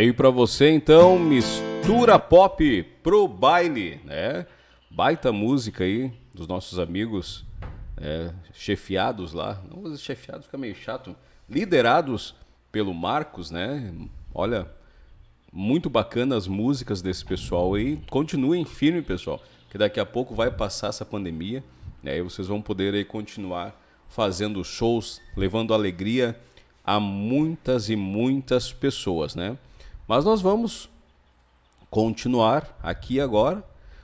[0.00, 4.46] Aí pra você então, mistura pop pro baile, né?
[4.90, 7.44] Baita música aí dos nossos amigos
[7.98, 9.62] é, chefiados lá.
[9.68, 11.14] Não vou dizer chefiados, fica meio chato.
[11.46, 12.34] Liderados
[12.72, 13.92] pelo Marcos, né?
[14.34, 14.66] Olha,
[15.52, 18.00] muito bacana as músicas desse pessoal aí.
[18.08, 21.62] Continuem firme, pessoal, que daqui a pouco vai passar essa pandemia,
[22.02, 22.16] né?
[22.16, 26.40] E vocês vão poder aí continuar fazendo shows, levando alegria
[26.82, 29.58] a muitas e muitas pessoas, né?
[30.10, 30.90] Mas nós vamos
[31.88, 33.62] continuar aqui agora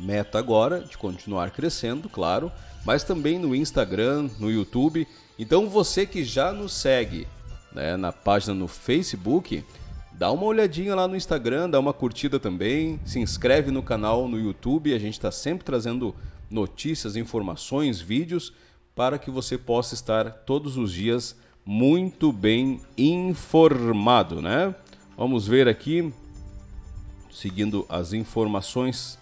[0.00, 2.50] Meta agora de continuar crescendo, claro,
[2.86, 5.06] mas também no Instagram, no YouTube.
[5.38, 7.28] Então você que já nos segue
[7.70, 9.62] né, na página no Facebook,
[10.12, 14.38] dá uma olhadinha lá no Instagram, dá uma curtida também, se inscreve no canal no
[14.38, 16.14] YouTube, a gente está sempre trazendo
[16.50, 18.54] notícias, informações, vídeos
[18.94, 24.74] para que você possa estar todos os dias muito bem informado, né?
[25.16, 26.12] Vamos ver aqui,
[27.30, 29.19] seguindo as informações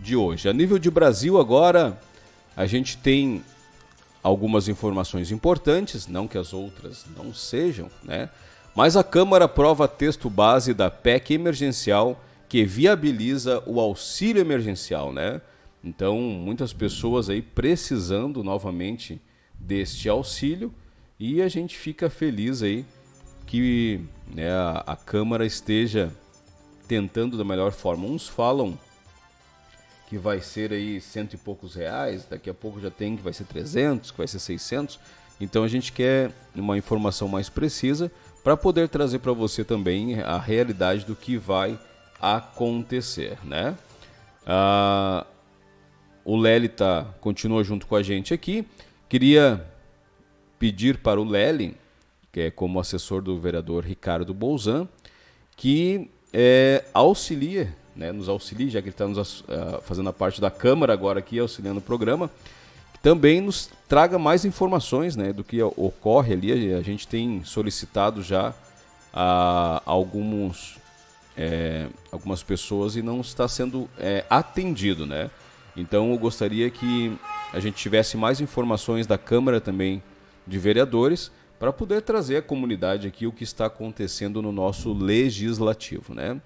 [0.00, 0.48] de hoje.
[0.48, 2.00] A nível de Brasil agora,
[2.56, 3.42] a gente tem
[4.22, 8.28] algumas informações importantes, não que as outras não sejam, né?
[8.74, 15.40] Mas a Câmara aprova texto base da PEC emergencial que viabiliza o auxílio emergencial, né?
[15.82, 19.20] Então, muitas pessoas aí precisando novamente
[19.58, 20.72] deste auxílio
[21.18, 22.84] e a gente fica feliz aí
[23.46, 24.00] que
[24.32, 26.12] né, a, a Câmara esteja
[26.86, 28.06] tentando da melhor forma.
[28.06, 28.78] Uns falam
[30.10, 33.32] que vai ser aí cento e poucos reais, daqui a pouco já tem que vai
[33.32, 34.98] ser 300, que vai ser 600.
[35.40, 38.10] Então a gente quer uma informação mais precisa
[38.42, 41.78] para poder trazer para você também a realidade do que vai
[42.20, 43.78] acontecer, né?
[44.44, 45.24] Ah,
[46.24, 48.66] o Lely tá, continua junto com a gente aqui.
[49.08, 49.64] Queria
[50.58, 51.76] pedir para o Lely,
[52.32, 54.88] que é como assessor do vereador Ricardo Bolzan,
[55.56, 57.68] que é, auxilie,
[58.00, 61.18] né, nos auxilie, já que ele está nos, uh, fazendo a parte da Câmara agora
[61.18, 62.30] aqui, auxiliando o programa,
[63.02, 66.72] também nos traga mais informações né, do que ocorre ali.
[66.72, 68.54] A gente tem solicitado já
[69.12, 70.78] a alguns,
[71.36, 75.30] é, algumas pessoas e não está sendo é, atendido, né?
[75.76, 77.16] Então eu gostaria que
[77.52, 80.02] a gente tivesse mais informações da Câmara também
[80.46, 86.14] de Vereadores para poder trazer à comunidade aqui o que está acontecendo no nosso legislativo,
[86.14, 86.40] né?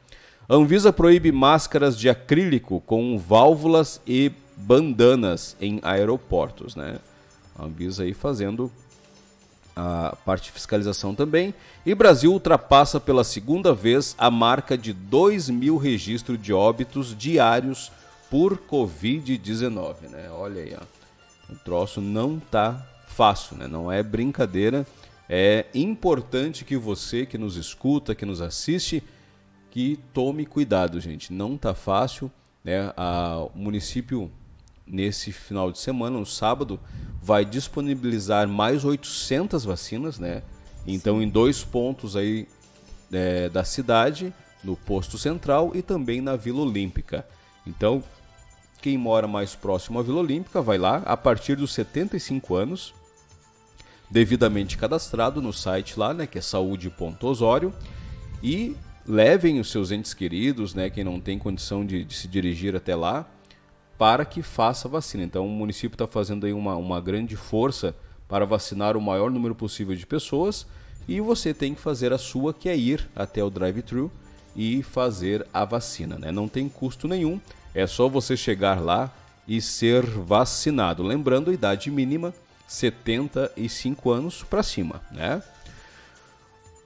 [0.48, 6.98] Anvisa proíbe máscaras de acrílico com válvulas e bandanas em aeroportos, né?
[7.58, 8.70] Anvisa aí fazendo
[9.74, 11.54] a parte de fiscalização também.
[11.84, 17.90] E Brasil ultrapassa pela segunda vez a marca de 2 mil registros de óbitos diários
[18.30, 20.28] por Covid-19, né?
[20.30, 21.52] Olha aí, ó.
[21.52, 23.66] O troço não tá fácil, né?
[23.66, 24.86] Não é brincadeira.
[25.28, 29.02] É importante que você que nos escuta, que nos assiste,
[29.74, 31.32] que tome cuidado, gente.
[31.32, 32.30] Não tá fácil,
[32.62, 32.92] né?
[32.96, 34.30] A, o município
[34.86, 36.78] nesse final de semana, no sábado,
[37.20, 40.44] vai disponibilizar mais 800 vacinas, né?
[40.86, 42.46] Então, em dois pontos aí
[43.12, 47.26] é, da cidade, no posto central e também na Vila Olímpica.
[47.66, 48.00] Então,
[48.80, 52.94] quem mora mais próximo à Vila Olímpica vai lá a partir dos 75 anos,
[54.08, 57.74] devidamente cadastrado no site lá, né, que é saúde.osório,
[58.40, 62.74] e levem os seus entes queridos, né, quem não tem condição de, de se dirigir
[62.74, 63.28] até lá,
[63.98, 65.22] para que faça vacina.
[65.22, 67.94] Então o município está fazendo aí uma, uma grande força
[68.28, 70.66] para vacinar o maior número possível de pessoas
[71.06, 74.10] e você tem que fazer a sua, que é ir até o drive-thru
[74.56, 76.18] e fazer a vacina.
[76.18, 76.32] Né?
[76.32, 77.40] Não tem custo nenhum,
[77.74, 79.12] é só você chegar lá
[79.46, 81.02] e ser vacinado.
[81.02, 82.32] Lembrando a idade mínima,
[82.66, 85.42] 75 anos para cima, né?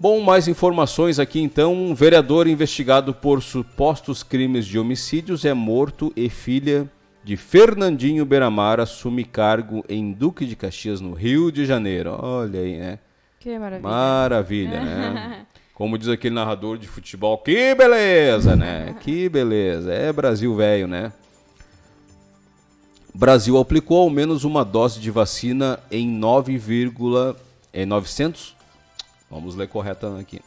[0.00, 1.74] Bom, mais informações aqui então.
[1.74, 6.88] Um vereador investigado por supostos crimes de homicídios é morto e filha
[7.24, 12.16] de Fernandinho Beramar assume cargo em Duque de Caxias, no Rio de Janeiro.
[12.16, 13.00] Olha aí, né?
[13.40, 13.88] Que maravilha.
[13.88, 15.46] Maravilha, né?
[15.74, 18.94] Como diz aquele narrador de futebol, que beleza, né?
[19.00, 19.92] Que beleza.
[19.92, 21.12] É Brasil velho, né?
[23.12, 26.60] Brasil aplicou ao menos uma dose de vacina em 9,
[27.72, 28.57] é 900,
[29.30, 30.40] vamos ler correta aqui,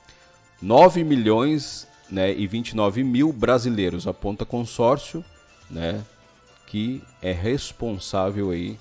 [0.61, 5.23] 9 milhões né, e 29 mil brasileiros, aponta consórcio,
[5.69, 6.03] né,
[6.67, 8.77] que é responsável aí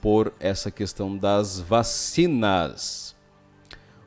[0.00, 3.16] por essa questão das vacinas.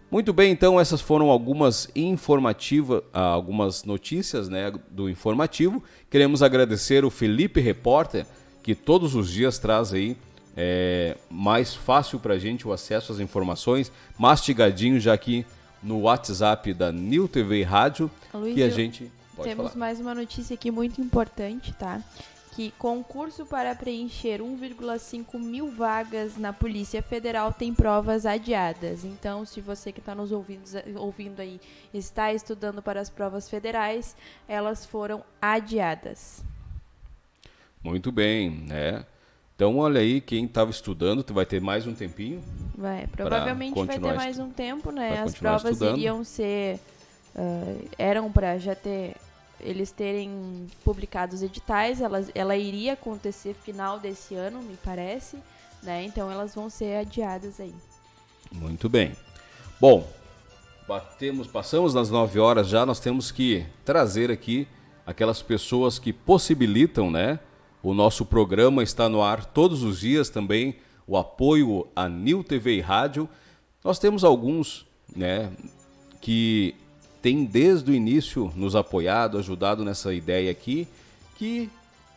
[0.09, 5.81] Muito bem, então essas foram algumas informativas, ah, algumas notícias né, do informativo.
[6.09, 8.25] Queremos agradecer o Felipe Repórter,
[8.61, 10.17] que todos os dias traz aí
[10.55, 15.45] é, mais fácil para a gente o acesso às informações, mastigadinho já aqui
[15.81, 19.79] no WhatsApp da New TV Rádio, Luiz, que a gente pode temos falar.
[19.79, 22.01] mais uma notícia aqui muito importante, tá?
[22.51, 29.05] que concurso para preencher 1,5 mil vagas na Polícia Federal tem provas adiadas.
[29.05, 30.63] Então, se você que está nos ouvindo,
[30.97, 31.61] ouvindo aí
[31.93, 34.15] está estudando para as provas federais,
[34.47, 36.43] elas foram adiadas.
[37.81, 39.05] Muito bem, né?
[39.61, 42.41] Então, olha aí, quem estava estudando, tu vai ter mais um tempinho.
[42.75, 45.19] Vai, provavelmente vai ter mais um tempo, né?
[45.19, 45.97] As provas estudando.
[45.99, 46.79] iriam ser.
[47.35, 49.15] ah, eram para já ter.
[49.59, 55.37] Eles terem publicado os editais, elas, ela iria acontecer final desse ano, me parece,
[55.83, 56.05] né?
[56.05, 57.75] Então elas vão ser adiadas aí.
[58.51, 59.11] Muito bem.
[59.79, 60.07] Bom,
[60.87, 64.67] batemos, passamos das 9 horas já, nós temos que trazer aqui
[65.05, 67.37] aquelas pessoas que possibilitam, né?
[67.83, 70.75] O nosso programa está no ar todos os dias também,
[71.07, 73.27] o apoio à New TV e Rádio.
[73.83, 75.51] Nós temos alguns, né,
[76.19, 76.75] que
[77.21, 80.87] têm desde o início nos apoiado, ajudado nessa ideia aqui,
[81.37, 81.69] que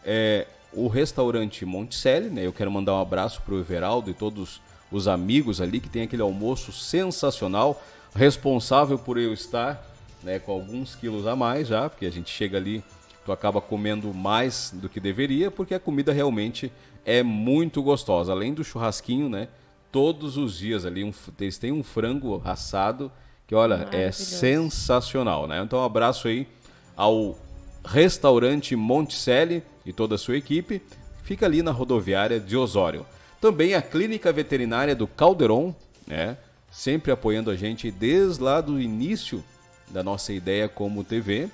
[0.05, 2.45] é o restaurante Monticelli, né?
[2.45, 4.61] Eu quero mandar um abraço para o Everaldo e todos
[4.91, 7.83] os amigos ali que tem aquele almoço sensacional,
[8.15, 9.83] responsável por eu estar,
[10.23, 12.83] né, com alguns quilos a mais já, porque a gente chega ali,
[13.25, 16.71] tu acaba comendo mais do que deveria, porque a comida realmente
[17.05, 18.33] é muito gostosa.
[18.33, 19.49] Além do churrasquinho, né?
[19.91, 23.11] Todos os dias ali, um, eles têm um frango assado
[23.47, 25.63] que, olha, é sensacional, né?
[25.63, 26.47] Então, um abraço aí
[26.97, 27.39] ao
[27.85, 30.83] restaurante Monticelli e toda a sua equipe.
[31.23, 33.07] Fica ali na rodoviária de Osório.
[33.41, 35.75] Também a Clínica Veterinária do Calderon,
[36.07, 36.37] né?
[36.71, 39.45] Sempre apoiando a gente desde lá do início
[39.89, 41.49] da nossa ideia como TV.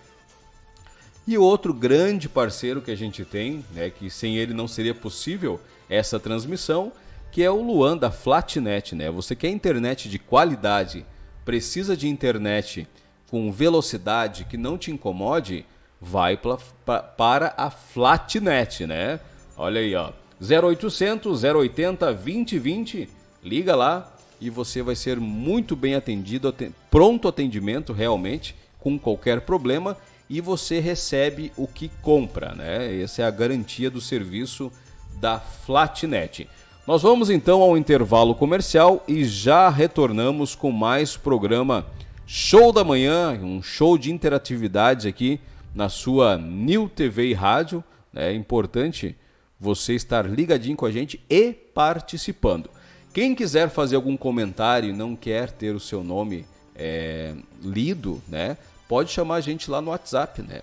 [1.27, 5.61] E outro grande parceiro que a gente tem, né, que sem ele não seria possível
[5.89, 6.93] essa transmissão,
[7.31, 9.11] que é o Luan da Flatnet, né?
[9.11, 11.07] Você quer internet de qualidade,
[11.45, 12.89] precisa de internet
[13.31, 15.65] com velocidade que não te incomode,
[16.01, 19.21] vai pla- pa- para a Flatnet, né?
[19.57, 20.11] Olha aí, ó.
[20.41, 23.09] 0800 080 2020,
[23.45, 29.43] liga lá e você vai ser muito bem atendido, aten- pronto atendimento realmente, com qualquer
[29.43, 29.97] problema
[30.31, 33.03] e você recebe o que compra, né?
[33.03, 34.71] Essa é a garantia do serviço
[35.17, 36.49] da Flatnet.
[36.87, 41.85] Nós vamos então ao intervalo comercial e já retornamos com mais programa
[42.25, 45.41] Show da Manhã, um show de interatividade aqui
[45.75, 47.83] na sua New TV e Rádio.
[48.15, 49.17] É importante
[49.59, 52.71] você estar ligadinho com a gente e participando.
[53.13, 58.57] Quem quiser fazer algum comentário e não quer ter o seu nome é, lido, né?
[58.91, 60.63] Pode chamar a gente lá no WhatsApp, né?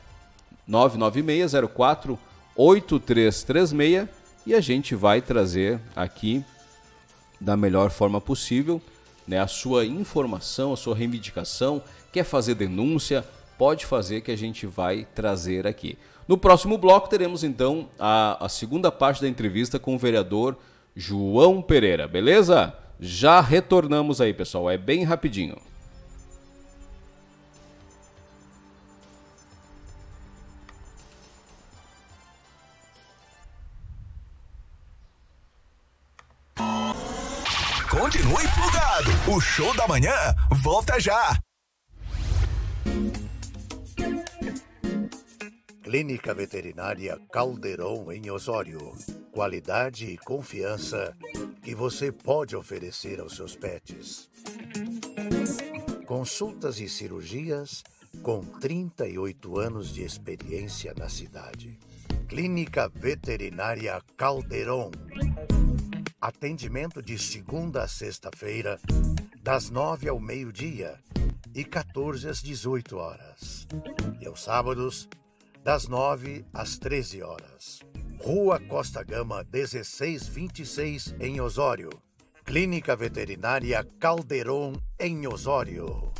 [0.67, 2.19] 99604
[2.57, 4.09] 8336
[4.45, 6.43] e a gente vai trazer aqui
[7.39, 8.81] da melhor forma possível
[9.25, 13.23] né, a sua informação, a sua reivindicação, quer fazer denúncia,
[13.57, 15.97] pode fazer que a gente vai trazer aqui.
[16.27, 20.57] No próximo bloco teremos então a, a segunda parte da entrevista com o vereador
[20.93, 22.73] João Pereira, beleza?
[22.99, 25.55] Já retornamos aí, pessoal, é bem rapidinho.
[38.07, 39.35] Continue plugado.
[39.35, 40.13] O show da manhã
[40.63, 41.37] volta já.
[45.83, 48.95] Clínica Veterinária Caldeirão em Osório.
[49.29, 51.13] Qualidade e confiança
[51.61, 54.29] que você pode oferecer aos seus pets.
[56.05, 57.83] Consultas e cirurgias
[58.23, 61.77] com 38 anos de experiência na cidade.
[62.29, 64.91] Clínica Veterinária Caldeirão.
[66.19, 68.79] Atendimento de segunda a sexta-feira,
[69.39, 70.99] das 9 ao meio-dia
[71.53, 73.67] e 14 às 18 horas.
[74.19, 75.07] E aos sábados,
[75.63, 77.81] das 9 às 13 horas.
[78.19, 81.91] Rua Costa Gama 1626 em Osório.
[82.43, 86.11] Clínica Veterinária Calderon em Osório.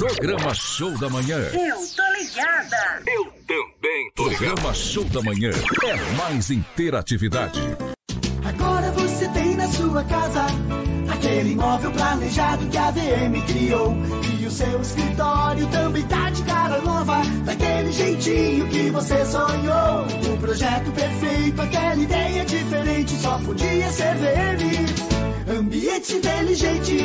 [0.00, 1.36] Programa Show da Manhã.
[1.52, 3.02] Eu tô ligada.
[3.06, 5.50] Eu também tô Programa Show da Manhã
[5.84, 7.60] é mais interatividade.
[8.42, 10.46] Agora você tem na sua casa
[11.12, 13.94] aquele imóvel planejado que a VM criou.
[14.40, 20.06] E o seu escritório também tá de cara nova, daquele jeitinho que você sonhou.
[20.32, 25.09] O projeto perfeito, aquela ideia diferente, só podia ser VM.
[25.50, 27.02] Ambientes inteligentes.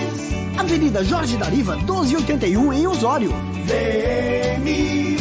[0.55, 3.31] Avenida Jorge Dariva, 1281 em Osório.
[3.65, 5.17] VM.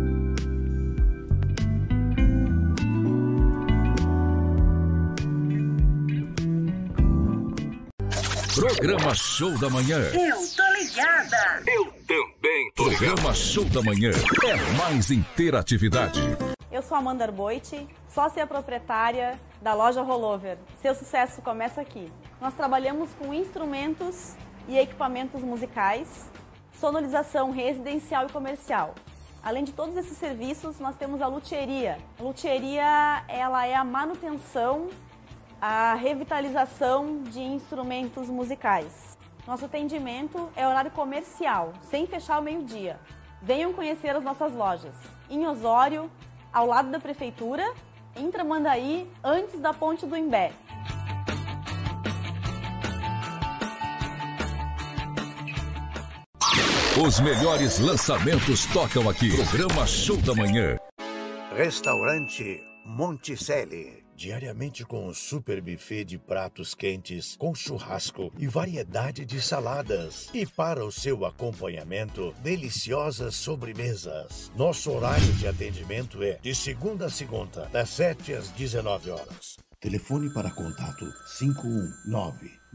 [8.59, 9.99] Programa Show da Manhã.
[10.13, 11.63] Eu tô ligada.
[11.65, 14.11] Eu também tô Programa Show da Manhã
[14.43, 16.19] é mais interatividade.
[16.69, 20.57] Eu sou Amanda Arboite, sócia proprietária da loja Rollover.
[20.81, 22.11] Seu sucesso começa aqui.
[22.41, 24.35] Nós trabalhamos com instrumentos
[24.67, 26.29] e equipamentos musicais,
[26.77, 28.93] sonorização residencial e comercial.
[29.41, 31.97] Além de todos esses serviços, nós temos a luthieria.
[32.19, 34.89] A luthieria, ela é a manutenção,
[35.61, 39.17] a revitalização de instrumentos musicais.
[39.45, 42.99] Nosso atendimento é horário comercial, sem fechar ao meio-dia.
[43.41, 44.95] Venham conhecer as nossas lojas.
[45.29, 46.09] Em Osório,
[46.53, 47.73] ao lado da prefeitura,
[48.15, 50.51] em Tramandaí, antes da ponte do Imbé.
[57.05, 59.33] Os melhores lançamentos tocam aqui.
[59.35, 60.77] Programa Show da Manhã.
[61.55, 63.98] Restaurante Monticelli.
[64.19, 70.27] Diariamente com um super buffet de pratos quentes, com churrasco e variedade de saladas.
[70.33, 74.51] E para o seu acompanhamento, deliciosas sobremesas.
[74.57, 79.55] Nosso horário de atendimento é de segunda a segunda, das 7 às 19 horas.
[79.79, 81.05] Telefone para contato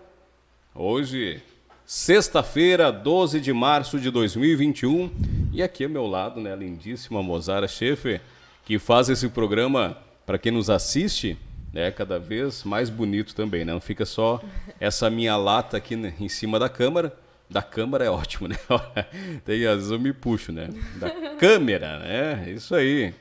[0.76, 1.42] Hoje,
[1.84, 5.10] sexta-feira, 12 de março de 2021.
[5.52, 8.22] E aqui ao meu lado, né, a lindíssima Mozara Schaefer,
[8.64, 11.36] que faz esse programa, para quem nos assiste,
[11.74, 13.74] né, cada vez mais bonito também, né?
[13.74, 14.40] Não fica só
[14.80, 17.18] essa minha lata aqui né, em cima da câmera.
[17.52, 18.56] Da câmera é ótimo, né?
[19.44, 20.70] Tem, vezes eu me puxo, né?
[20.96, 22.50] Da câmera, né?
[22.50, 23.14] Isso aí.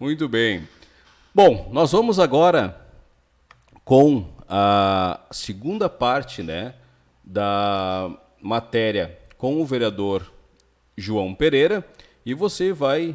[0.00, 0.66] Muito bem.
[1.34, 2.80] Bom, nós vamos agora
[3.84, 6.74] com a segunda parte, né,
[7.22, 8.10] da
[8.40, 10.32] matéria com o vereador
[10.96, 11.86] João Pereira
[12.24, 13.14] e você vai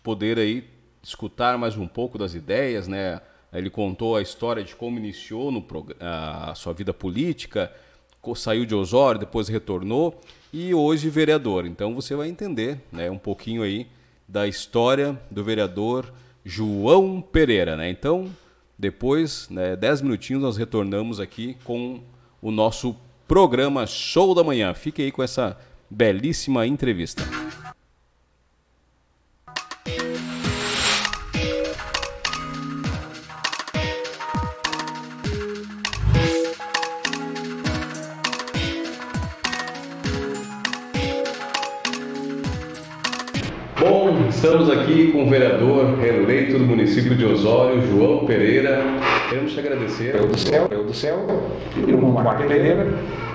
[0.00, 0.64] poder aí
[1.02, 3.20] escutar mais um pouco das ideias, né?
[3.52, 5.66] Ele contou a história de como iniciou no
[5.98, 7.72] a sua vida política,
[8.34, 10.20] saiu de Osório, depois retornou
[10.52, 11.66] e hoje vereador.
[11.66, 13.86] Então você vai entender, né, um pouquinho aí
[14.28, 16.12] da história do vereador
[16.44, 17.90] João Pereira, né?
[17.90, 18.30] Então,
[18.78, 22.00] depois, né, 10 minutinhos nós retornamos aqui com
[22.40, 22.96] o nosso
[23.26, 24.72] programa Show da Manhã.
[24.72, 25.58] Fique aí com essa
[25.90, 27.22] belíssima entrevista.
[44.30, 48.80] Estamos aqui com o vereador reeleito do município de Osório, João Pereira.
[49.28, 50.14] Queremos te agradecer.
[50.14, 51.26] Eu do céu, eu do céu,
[51.76, 52.86] irmão Marco Pereira.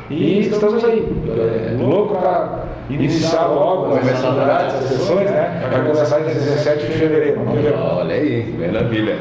[0.09, 5.67] E estamos aí, é, louco para iniciar logo Vai começar as sessões, né?
[5.71, 7.41] Vai começar em 17 de fevereiro.
[7.77, 9.17] Olha aí, maravilha.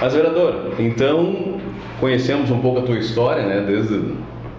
[0.00, 1.58] Mas, vereador, então
[1.98, 3.64] conhecemos um pouco a tua história, né?
[3.66, 4.12] Desde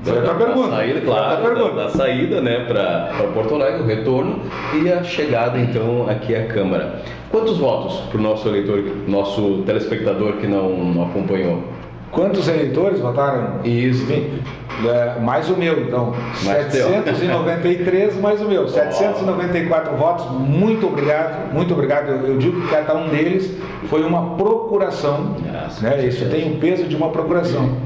[0.03, 0.69] Foi a tua pergunta.
[0.69, 1.75] saída, claro, da, pergunta.
[1.75, 4.39] da saída, né, para Porto Alegre, o retorno
[4.81, 7.01] e a chegada, então, aqui à Câmara.
[7.29, 11.63] Quantos votos para o nosso eleitor, nosso telespectador que não, não acompanhou?
[12.11, 13.59] Quantos eleitores votaram?
[13.63, 14.07] Isso.
[14.11, 16.13] É, mais o meu, então.
[16.43, 16.87] Mais teu.
[16.87, 18.67] 793 mais o meu.
[18.67, 20.25] 794 votos.
[20.31, 22.09] Muito obrigado, muito obrigado.
[22.09, 23.55] Eu, eu digo que cada um deles
[23.89, 25.35] foi uma procuração.
[25.81, 26.05] né?
[26.05, 27.77] Isso tem o peso de uma procuração.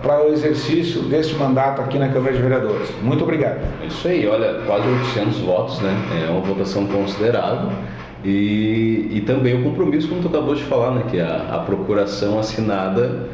[0.00, 2.92] Para o exercício deste mandato aqui na Câmara de Vereadores.
[3.02, 3.60] Muito obrigado.
[3.82, 5.94] É Isso aí, olha, quase 800 votos, né?
[6.26, 7.70] É uma votação considerável.
[8.24, 11.04] E, e também o compromisso, como tu acabou de falar, né?
[11.10, 13.28] Que é a, a procuração assinada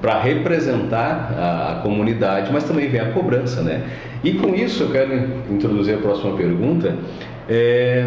[0.00, 3.82] para representar a, a comunidade, mas também vem a cobrança, né?
[4.22, 5.12] E com isso eu quero
[5.50, 6.96] introduzir a próxima pergunta.
[7.48, 8.06] É,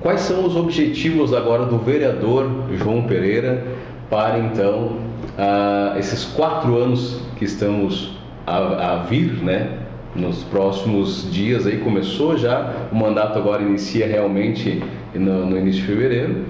[0.00, 3.64] quais são os objetivos agora do vereador João Pereira
[4.10, 4.98] para então
[5.38, 9.78] ah, esses quatro anos que estamos a, a vir, né?
[10.14, 14.80] Nos próximos dias aí começou já o mandato agora inicia realmente
[15.12, 16.44] no, no início de fevereiro.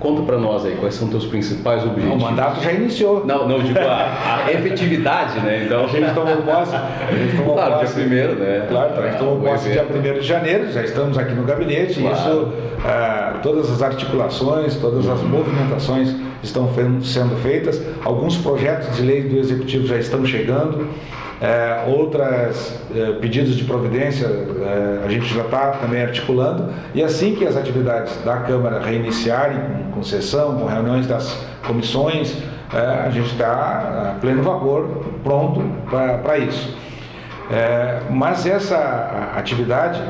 [0.00, 2.22] Conta para nós aí quais são teus principais objetivos.
[2.22, 3.26] O mandato já iniciou.
[3.26, 5.64] Não, não digo a, a efetividade, né?
[5.64, 6.74] Então A gente tomou posse.
[6.76, 7.94] A gente tomou claro, posse.
[7.94, 8.66] dia primeiro, né?
[8.68, 9.84] Claro, a gente tomou posse dia.
[9.84, 12.00] 1 de janeiro, já estamos aqui no gabinete.
[12.00, 12.16] Claro.
[12.16, 12.52] Isso,
[12.84, 16.70] ah, todas as articulações, todas as movimentações estão
[17.02, 17.82] sendo feitas.
[18.04, 20.88] Alguns projetos de lei do Executivo já estão chegando.
[21.40, 27.36] É, outras é, pedidos de providência é, a gente já está também articulando e assim
[27.36, 29.60] que as atividades da Câmara reiniciarem
[29.94, 32.36] com, sessão, com reuniões das comissões,
[32.74, 34.88] é, a gente está a pleno vapor,
[35.22, 35.62] pronto
[36.22, 36.76] para isso.
[37.50, 40.02] É, mas essa atividade,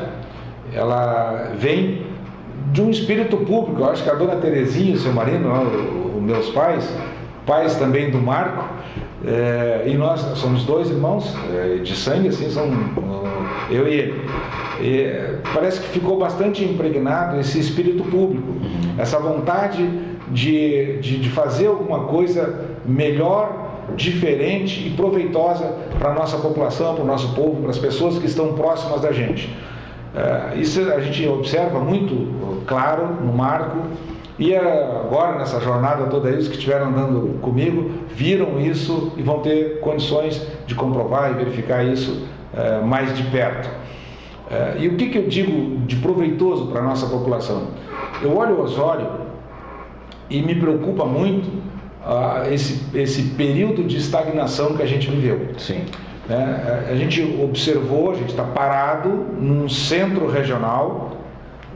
[0.73, 2.07] ela vem
[2.71, 3.81] de um espírito público.
[3.81, 5.47] Eu acho que a dona Terezinha, seu marido,
[6.15, 6.91] os meus pais,
[7.45, 8.65] pais também do Marco,
[9.25, 12.69] é, e nós somos dois irmãos é, de sangue, assim, são
[13.69, 14.29] eu e ele.
[14.81, 18.47] E parece que ficou bastante impregnado esse espírito público,
[18.97, 19.87] essa vontade
[20.29, 27.03] de, de, de fazer alguma coisa melhor, diferente e proveitosa para a nossa população, para
[27.03, 29.53] o nosso povo, para as pessoas que estão próximas da gente.
[30.15, 33.79] É, isso a gente observa muito claro no Marco,
[34.39, 39.81] e agora, nessa jornada toda, eles que estiveram andando comigo viram isso e vão ter
[39.81, 42.25] condições de comprovar e verificar isso
[42.55, 43.69] é, mais de perto.
[44.49, 47.67] É, e o que, que eu digo de proveitoso para a nossa população?
[48.21, 49.07] Eu olho o Osório
[50.29, 51.49] e me preocupa muito
[52.05, 55.49] ah, esse, esse período de estagnação que a gente viveu.
[55.57, 55.83] Sim.
[56.29, 61.17] É, a gente observou, a gente está parado num centro regional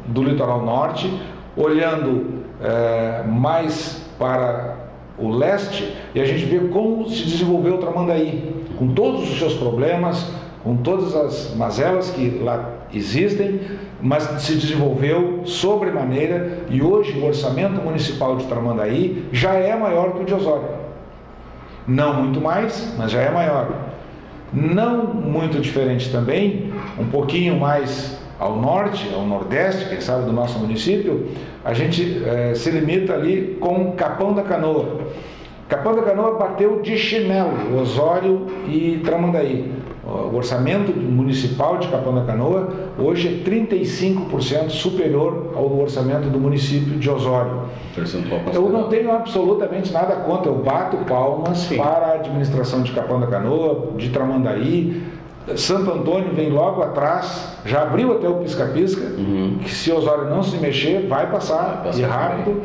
[0.06, 1.12] do litoral norte,
[1.58, 4.76] olhando é, mais para
[5.18, 10.32] o leste e a gente vê como se desenvolveu Tramandaí, com todos os seus problemas,
[10.64, 13.60] com todas as mazelas que lá existem,
[14.02, 20.24] mas se desenvolveu sobremaneira e hoje o orçamento municipal de Tramandaí já é maior que
[20.24, 20.68] o de Osório.
[21.88, 23.72] Não muito mais, mas já é maior.
[24.54, 30.60] Não muito diferente também, um pouquinho mais ao norte, ao nordeste, quem sabe, do nosso
[30.60, 31.28] município,
[31.64, 34.98] a gente é, se limita ali com Capão da Canoa.
[35.70, 39.72] Capão da Canoa bateu de chinelo Osório e Tramandaí.
[40.06, 42.70] O orçamento municipal de Capão da Canoa
[43.00, 47.62] hoje é 35% superior ao orçamento do município de Osório.
[48.54, 51.78] Eu não tenho absolutamente nada contra, eu bato palmas Sim.
[51.78, 55.02] para a administração de Capão da Canoa, de Tramandaí,
[55.58, 59.60] Santo Antônio vem logo atrás, já abriu até o pisca-pisca, uhum.
[59.62, 62.62] que se Osório não se mexer, vai passar, vai passar e rápido.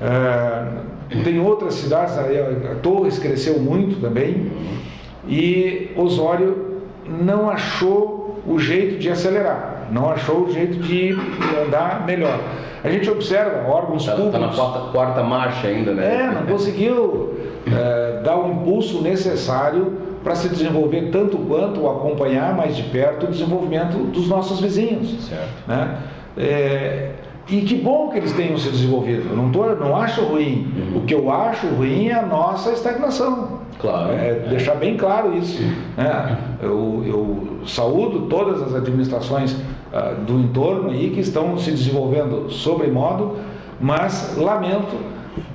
[0.00, 4.78] É, tem outras cidades, a Torres cresceu muito também, uhum.
[5.26, 11.16] e Osório não achou o jeito de acelerar, não achou o jeito de
[11.64, 12.38] andar melhor.
[12.84, 14.34] A gente observa órgãos tá, públicos.
[14.34, 16.22] Está na quarta, quarta, marcha ainda, né?
[16.22, 17.34] É, não conseguiu
[17.66, 23.26] é, dar o impulso necessário para se desenvolver tanto quanto ou acompanhar mais de perto
[23.26, 25.24] o desenvolvimento dos nossos vizinhos.
[25.24, 25.68] Certo.
[25.68, 25.98] Né?
[26.36, 27.10] É,
[27.48, 29.30] e que bom que eles tenham se desenvolvido.
[29.30, 30.70] Eu não, tô, não acho ruim.
[30.76, 30.98] Uhum.
[30.98, 33.60] O que eu acho ruim é a nossa estagnação.
[33.78, 34.12] Claro.
[34.12, 34.46] É, é.
[34.50, 35.62] Deixar bem claro isso.
[35.96, 36.38] Né?
[36.62, 43.36] Eu, eu, saúdo todas as administrações uh, do entorno aí que estão se desenvolvendo sobremodo,
[43.80, 44.96] mas lamento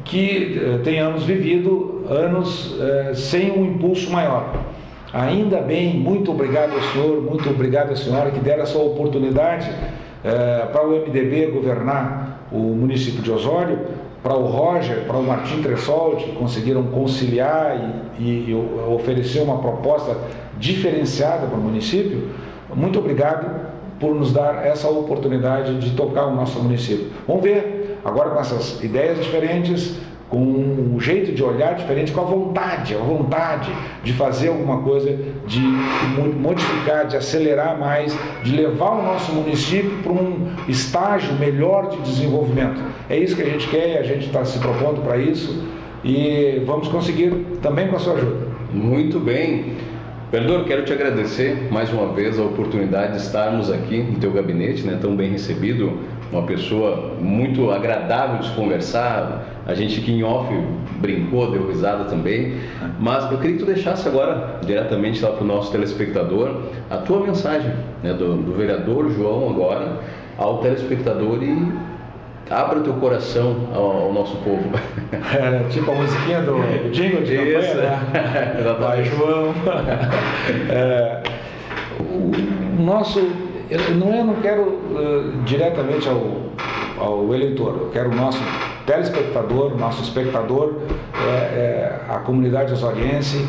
[0.03, 4.53] que uh, tenhamos vivido anos eh, sem um impulso maior.
[5.13, 9.69] Ainda bem, muito obrigado ao senhor, muito obrigado à senhora que deram essa oportunidade
[10.23, 13.79] eh, para o MDB governar o município de Osório,
[14.23, 18.55] para o Roger, para o Martim Tressold, que conseguiram conciliar e, e, e
[18.89, 20.17] oferecer uma proposta
[20.57, 22.29] diferenciada para o município.
[22.73, 27.07] Muito obrigado por nos dar essa oportunidade de tocar o nosso município.
[27.27, 29.97] Vamos ver, agora com essas ideias diferentes,
[30.29, 33.71] com um jeito de olhar diferente, com a vontade, a vontade
[34.03, 35.59] de fazer alguma coisa, de
[36.39, 42.81] modificar, de acelerar mais, de levar o nosso município para um estágio melhor de desenvolvimento.
[43.07, 45.63] É isso que a gente quer a gente está se propondo para isso
[46.03, 47.29] e vamos conseguir
[47.61, 48.47] também com a sua ajuda.
[48.73, 49.75] Muito bem.
[50.31, 54.81] Vereador, quero te agradecer mais uma vez a oportunidade de estarmos aqui no teu gabinete,
[54.81, 55.99] né, tão bem recebido,
[56.33, 60.51] uma pessoa muito agradável de se conversar, a gente aqui em off
[60.99, 62.57] brincou, deu risada também.
[62.99, 67.19] Mas eu queria que tu deixasse agora, diretamente lá para o nosso telespectador, a tua
[67.19, 67.71] mensagem
[68.01, 69.99] né, do, do vereador João agora
[70.37, 71.71] ao telespectador e
[72.49, 74.63] abra teu coração ao, ao nosso povo.
[75.13, 78.75] É, tipo a musiquinha do, do jingle de Isso, campanha, né?
[78.79, 79.53] Vai, João.
[80.69, 81.21] É,
[81.99, 83.42] o nosso...
[83.73, 86.21] Eu, não, eu não quero uh, diretamente ao,
[86.99, 88.37] ao eleitor, eu quero o nosso
[88.85, 90.75] telespectador, nosso espectador,
[91.15, 93.43] é, é, a comunidade osoriense,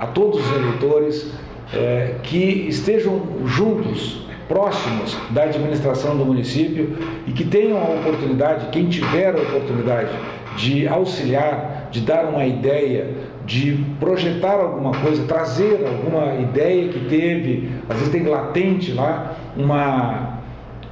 [0.00, 1.32] a todos os eleitores
[1.72, 8.88] é, que estejam juntos próximos da administração do município e que tenham a oportunidade, quem
[8.88, 10.10] tiver a oportunidade
[10.56, 13.10] de auxiliar, de dar uma ideia,
[13.46, 20.38] de projetar alguma coisa, trazer alguma ideia que teve, às vezes tem latente lá uma,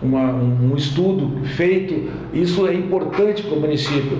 [0.02, 4.18] uma, um estudo feito, isso é importante para o município.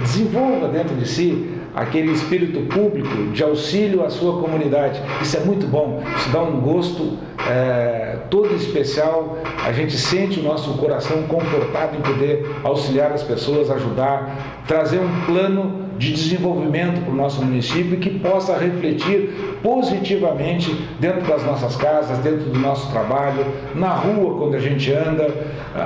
[0.00, 5.00] Desenvolva dentro de si aquele espírito público de auxílio à sua comunidade.
[5.20, 7.18] Isso é muito bom, isso dá um gosto
[7.48, 9.38] é, todo especial.
[9.64, 15.20] A gente sente o nosso coração confortado em poder auxiliar as pessoas, ajudar, trazer um
[15.26, 22.18] plano de desenvolvimento para o nosso município que possa refletir positivamente dentro das nossas casas,
[22.18, 25.32] dentro do nosso trabalho, na rua quando a gente anda,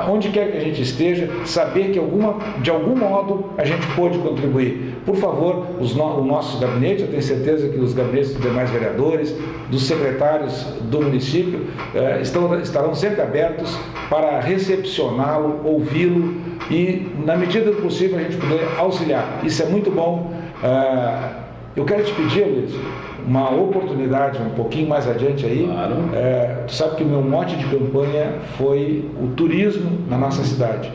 [0.09, 4.19] onde quer que a gente esteja, saber que alguma, de algum modo a gente pode
[4.19, 4.97] contribuir.
[5.07, 9.35] Por favor, no, o nosso gabinete, eu tenho certeza que os gabinetes dos demais vereadores,
[9.71, 13.79] dos secretários do município, eh, estão, estarão sempre abertos
[14.11, 19.41] para recepcioná-lo, ouvi-lo e, na medida do possível, a gente poder auxiliar.
[19.45, 20.33] Isso é muito bom.
[20.63, 21.31] Eh,
[21.77, 22.75] eu quero te pedir, Luiz,
[23.25, 25.65] uma oportunidade um pouquinho mais adiante aí.
[25.65, 25.95] Claro.
[26.15, 30.91] É, tu sabe que o meu mote de campanha foi o turismo na nossa cidade.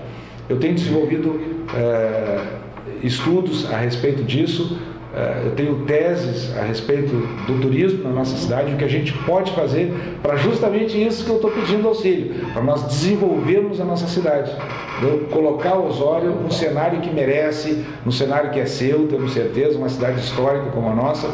[0.50, 1.40] Eu tenho desenvolvido
[1.74, 2.42] é,
[3.02, 4.78] estudos a respeito disso,
[5.46, 9.52] eu tenho teses a respeito do turismo na nossa cidade, o que a gente pode
[9.52, 9.94] fazer
[10.24, 14.52] para justamente isso que eu estou pedindo auxílio, para nós desenvolvermos a nossa cidade.
[15.02, 19.78] Eu colocar o Osório num cenário que merece, num cenário que é seu, temos certeza,
[19.78, 21.30] uma cidade histórica como a nossa,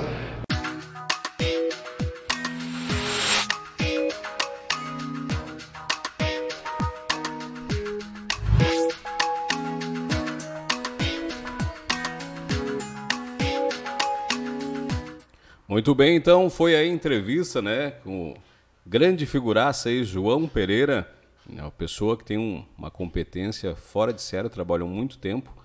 [15.79, 18.37] Muito bem, então foi a entrevista, né, com o
[18.85, 21.09] grande figuraça aí, João Pereira,
[21.47, 25.55] né, uma pessoa que tem um, uma competência fora de série, trabalhou muito tempo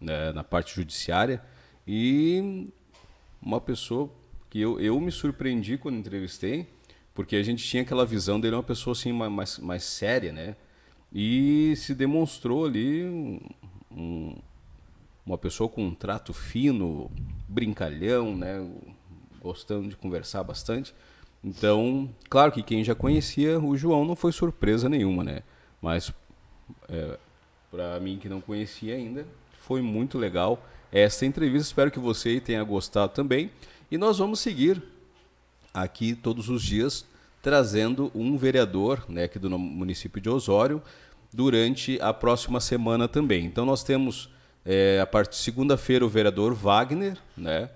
[0.00, 1.42] né, na parte judiciária
[1.86, 2.72] e
[3.42, 4.10] uma pessoa
[4.48, 6.66] que eu, eu me surpreendi quando entrevistei,
[7.14, 10.56] porque a gente tinha aquela visão dele uma pessoa assim mais, mais séria, né,
[11.12, 13.04] e se demonstrou ali
[13.90, 14.34] um,
[15.26, 17.10] uma pessoa com um trato fino,
[17.46, 18.66] brincalhão, né,
[19.42, 20.94] gostando de conversar bastante.
[21.42, 25.42] Então, claro que quem já conhecia o João não foi surpresa nenhuma, né?
[25.80, 26.12] Mas
[26.88, 27.18] é,
[27.70, 29.26] para mim que não conhecia ainda,
[29.60, 30.62] foi muito legal
[30.92, 31.68] essa entrevista.
[31.68, 33.50] Espero que você tenha gostado também.
[33.90, 34.82] E nós vamos seguir
[35.72, 37.06] aqui todos os dias
[37.42, 40.82] trazendo um vereador, né, aqui do município de Osório,
[41.32, 43.46] durante a próxima semana também.
[43.46, 44.28] Então nós temos
[44.64, 47.70] é, a partir de segunda-feira o vereador Wagner, né?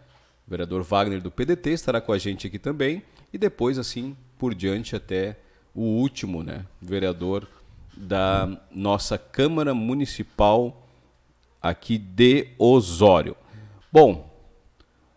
[0.47, 3.03] O vereador Wagner do PDT estará com a gente aqui também.
[3.33, 5.37] E depois, assim, por diante, até
[5.75, 7.49] o último né, vereador
[7.97, 10.87] da nossa Câmara Municipal
[11.61, 13.37] aqui de Osório.
[13.91, 14.31] Bom,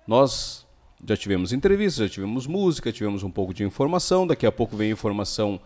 [0.08, 0.66] nós
[1.06, 4.26] já tivemos entrevistas, já tivemos música, tivemos um pouco de informação.
[4.26, 5.60] Daqui a pouco vem informação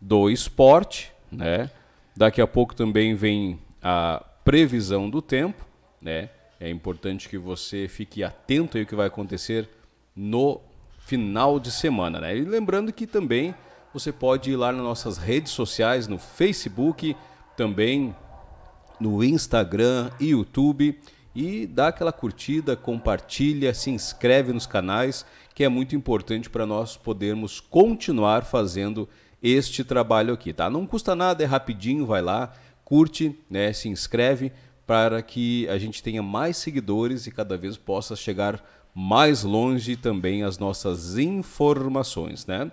[0.00, 1.70] do esporte, né?
[2.16, 5.66] Daqui a pouco também vem a previsão do tempo,
[6.00, 6.30] né?
[6.60, 9.68] É importante que você fique atento aí o que vai acontecer
[10.14, 10.60] no
[10.98, 12.36] final de semana, né?
[12.36, 13.54] E lembrando que também
[13.92, 17.16] você pode ir lá nas nossas redes sociais, no Facebook,
[17.56, 18.14] também
[19.00, 20.98] no Instagram e YouTube
[21.34, 26.96] e dá aquela curtida, compartilha, se inscreve nos canais, que é muito importante para nós
[26.96, 29.08] podermos continuar fazendo
[29.40, 30.68] este trabalho aqui, tá?
[30.68, 32.52] Não custa nada, é rapidinho, vai lá,
[32.84, 34.50] curte, né, se inscreve
[34.88, 38.64] para que a gente tenha mais seguidores e cada vez possa chegar
[38.94, 42.72] mais longe também as nossas informações, né?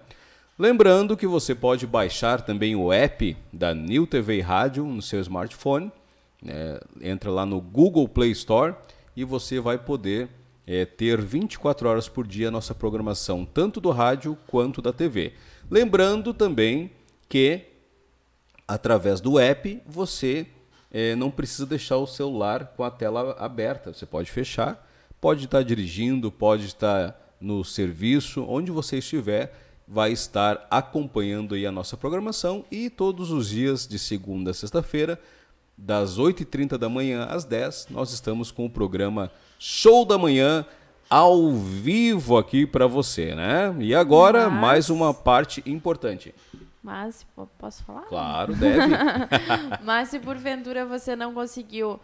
[0.57, 5.91] Lembrando que você pode baixar também o app da New TV Rádio no seu smartphone.
[6.41, 6.80] Né?
[7.01, 8.74] Entra lá no Google Play Store
[9.13, 10.30] e você vai poder
[10.66, 15.34] é, ter 24 horas por dia a nossa programação, tanto do rádio quanto da TV.
[15.70, 16.91] Lembrando também
[17.28, 17.66] que
[18.66, 20.47] através do app você
[20.98, 23.93] é, não precisa deixar o celular com a tela aberta.
[23.93, 24.88] Você pode fechar,
[25.20, 29.54] pode estar dirigindo, pode estar no serviço, onde você estiver,
[29.86, 35.20] vai estar acompanhando aí a nossa programação e todos os dias de segunda a sexta-feira,
[35.78, 39.30] das 8h30 da manhã às 10 nós estamos com o programa
[39.60, 40.66] Show da Manhã
[41.10, 43.76] ao vivo aqui para você, né?
[43.80, 44.62] E agora, Mas...
[44.62, 46.34] mais uma parte importante.
[46.86, 47.25] Mas,
[47.57, 48.03] posso falar?
[48.03, 48.77] Claro, deve.
[49.83, 51.99] Mas se porventura você não conseguiu uh,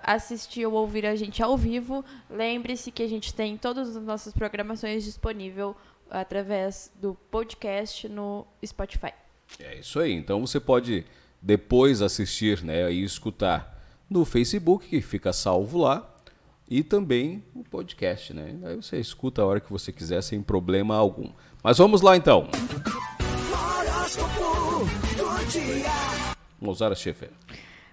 [0.00, 4.32] assistir ou ouvir a gente ao vivo, lembre-se que a gente tem todas as nossas
[4.32, 5.74] programações disponíveis
[6.08, 9.12] através do podcast no Spotify.
[9.58, 10.12] É isso aí.
[10.12, 11.04] Então você pode
[11.42, 13.76] depois assistir né, e escutar
[14.08, 16.08] no Facebook, que fica salvo lá,
[16.70, 18.32] e também o podcast.
[18.32, 18.56] Né?
[18.62, 21.28] Aí você escuta a hora que você quiser, sem problema algum.
[21.60, 22.42] Mas vamos lá então.
[22.44, 23.01] Do
[25.52, 26.34] dia.
[26.60, 27.30] Mozart Schaefer.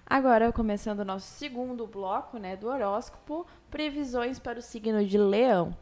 [0.06, 5.76] Agora, começando o nosso segundo bloco né, do horóscopo, previsões para o signo de Leão.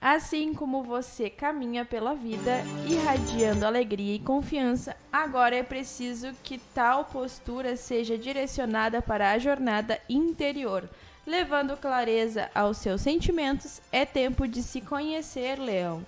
[0.00, 7.06] Assim como você caminha pela vida irradiando alegria e confiança, agora é preciso que tal
[7.06, 10.90] postura seja direcionada para a jornada interior.
[11.26, 16.04] Levando clareza aos seus sentimentos, é tempo de se conhecer, Leão.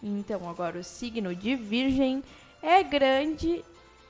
[0.00, 2.22] Então, agora o signo de Virgem
[2.62, 3.64] é grande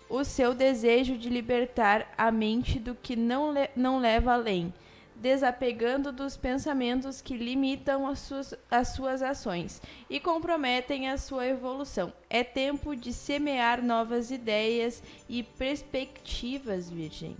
[0.08, 4.72] o seu desejo de libertar a mente do que não, le não leva além,
[5.16, 9.80] desapegando dos pensamentos que limitam as suas, as suas ações
[10.10, 12.12] e comprometem a sua evolução.
[12.28, 17.34] É tempo de semear novas ideias e perspectivas, Virgem.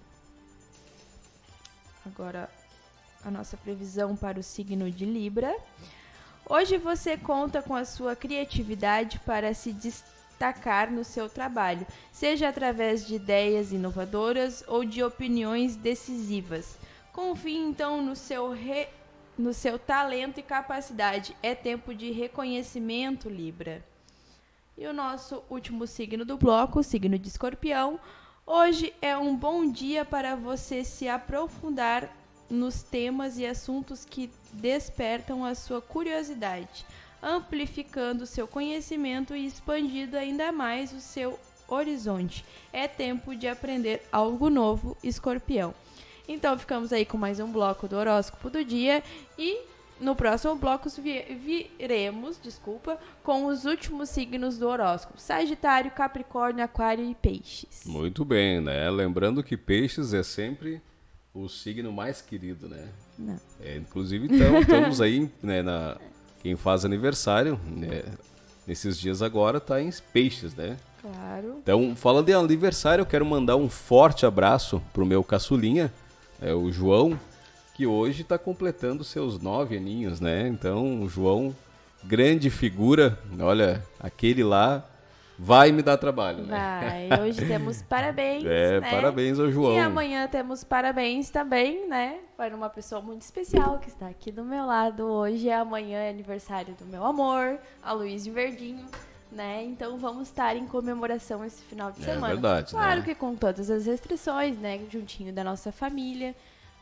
[2.06, 2.48] Agora,
[3.22, 5.54] a nossa previsão para o signo de Libra.
[6.48, 10.21] Hoje você conta com a sua criatividade para se destacar
[10.90, 16.78] no seu trabalho, seja através de ideias inovadoras ou de opiniões decisivas.
[17.12, 18.88] Confie então no seu, re...
[19.38, 21.36] no seu talento e capacidade.
[21.42, 23.84] É tempo de reconhecimento, Libra.
[24.76, 28.00] E o nosso último signo do bloco, o signo de Escorpião.
[28.44, 32.10] Hoje é um bom dia para você se aprofundar
[32.50, 36.84] nos temas e assuntos que despertam a sua curiosidade,
[37.22, 42.44] amplificando seu conhecimento e expandindo ainda mais o seu horizonte.
[42.72, 45.74] É tempo de aprender algo novo, Escorpião.
[46.28, 49.02] Então ficamos aí com mais um bloco do horóscopo do dia
[49.38, 49.60] e
[50.00, 51.24] no próximo bloco vi
[51.78, 57.84] viremos, desculpa, com os últimos signos do horóscopo: Sagitário, Capricórnio, Aquário e Peixes.
[57.86, 58.90] Muito bem, né?
[58.90, 60.82] Lembrando que Peixes é sempre
[61.32, 62.88] o signo mais querido, né?
[63.18, 63.40] Não.
[63.60, 65.96] É, inclusive, então, estamos aí, né, na,
[66.42, 68.02] quem faz aniversário, né,
[68.66, 70.76] nesses dias agora, tá em Peixes, né?
[71.00, 71.56] Claro.
[71.62, 75.92] Então, falando em aniversário, eu quero mandar um forte abraço pro meu caçulinha,
[76.40, 77.18] é o João,
[77.74, 80.48] que hoje está completando seus nove aninhos, né?
[80.48, 81.54] Então, o João,
[82.04, 84.84] grande figura, olha, aquele lá
[85.38, 87.08] vai me dar trabalho, né?
[87.10, 88.90] Vai, hoje temos parabéns, É, né?
[88.90, 89.74] parabéns ao João.
[89.74, 92.18] E amanhã temos parabéns também, né?
[92.36, 95.50] Para uma pessoa muito especial que está aqui do meu lado hoje.
[95.50, 98.84] Amanhã é aniversário do meu amor, a Luiz de Verdinho.
[99.30, 99.64] Né?
[99.64, 102.34] Então vamos estar em comemoração esse final de É semana.
[102.34, 103.06] verdade, Claro né?
[103.06, 104.78] que com todas as restrições, né?
[104.90, 106.34] Juntinho da nossa família.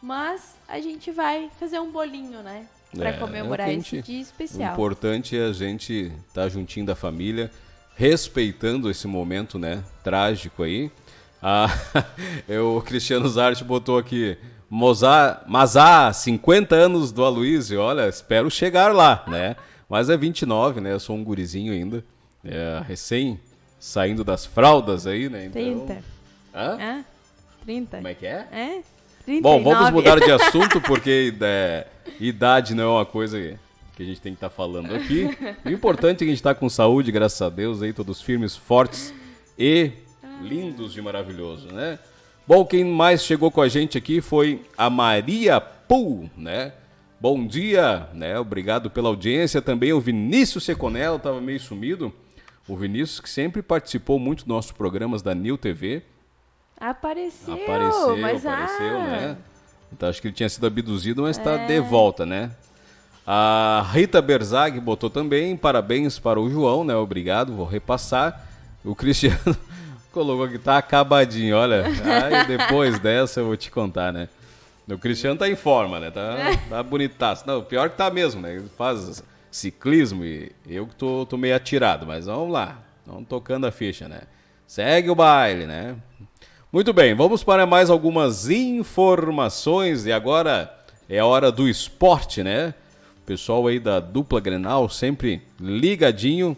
[0.02, 2.66] Mas a gente vai fazer um bolinho, né?
[2.92, 4.72] Pra É, comemorar é o que a esse gente- dia O especial.
[4.72, 7.52] importante é a gente estar juntinho da família,
[8.00, 10.90] respeitando esse momento, né, trágico aí.
[11.42, 11.66] Ah,
[12.48, 14.38] eu- o Cristiano Zarte botou aqui,
[14.70, 19.54] Mozart, Mazá, 50 anos do Aloysio, olha, espero chegar lá, né?
[19.86, 20.94] Mas é 29, né?
[20.94, 22.02] Eu sou um gurizinho ainda,
[22.42, 23.38] é, recém
[23.78, 25.44] saindo das fraldas aí, né?
[25.44, 25.86] Então...
[25.86, 26.04] 30.
[26.54, 26.78] Hã?
[26.80, 27.04] Hã?
[27.66, 27.96] 30.
[27.98, 28.46] Como é que é?
[28.50, 28.80] É?
[29.42, 29.92] Bom, vamos 39.
[29.92, 31.86] mudar de assunto porque é,
[32.18, 33.58] idade não é uma coisa que
[34.02, 35.28] a gente tem que estar falando aqui.
[35.64, 38.56] O importante é que a gente está com saúde, graças a Deus, aí todos firmes,
[38.56, 39.12] fortes
[39.58, 39.92] e
[40.42, 41.98] lindos de maravilhoso, né?
[42.46, 46.72] Bom, quem mais chegou com a gente aqui foi a Maria Pool, né?
[47.20, 48.38] Bom dia, né?
[48.38, 49.60] Obrigado pela audiência.
[49.60, 52.12] Também o Vinícius Seconello, estava meio sumido.
[52.66, 56.02] O Vinícius que sempre participou muito dos nossos programas da New TV.
[56.78, 59.36] Apareceu, Apareceu, mas apareceu, ah, né?
[59.92, 61.66] Então acho que ele tinha sido abduzido, mas está É.
[61.66, 62.50] de volta, né?
[63.26, 66.94] A Rita Berzag botou também, parabéns para o João, né?
[66.96, 68.46] Obrigado, vou repassar.
[68.84, 69.56] O Cristiano
[70.10, 71.84] colocou que tá acabadinho, olha.
[71.84, 74.28] Aí depois dessa eu vou te contar, né?
[74.88, 76.10] O Cristiano tá em forma, né?
[76.10, 76.36] Tá,
[76.68, 77.44] tá bonitaço.
[77.46, 78.56] Não, pior que tá mesmo, né?
[78.56, 82.78] Ele faz ciclismo e eu que tô, tô meio atirado, mas vamos lá.
[83.06, 84.22] Vamos tocando a ficha, né?
[84.66, 85.96] Segue o baile, né?
[86.72, 90.72] Muito bem, vamos para mais algumas informações e agora
[91.08, 92.74] é a hora do esporte, né?
[93.30, 96.56] Pessoal aí da dupla Grenal sempre ligadinho.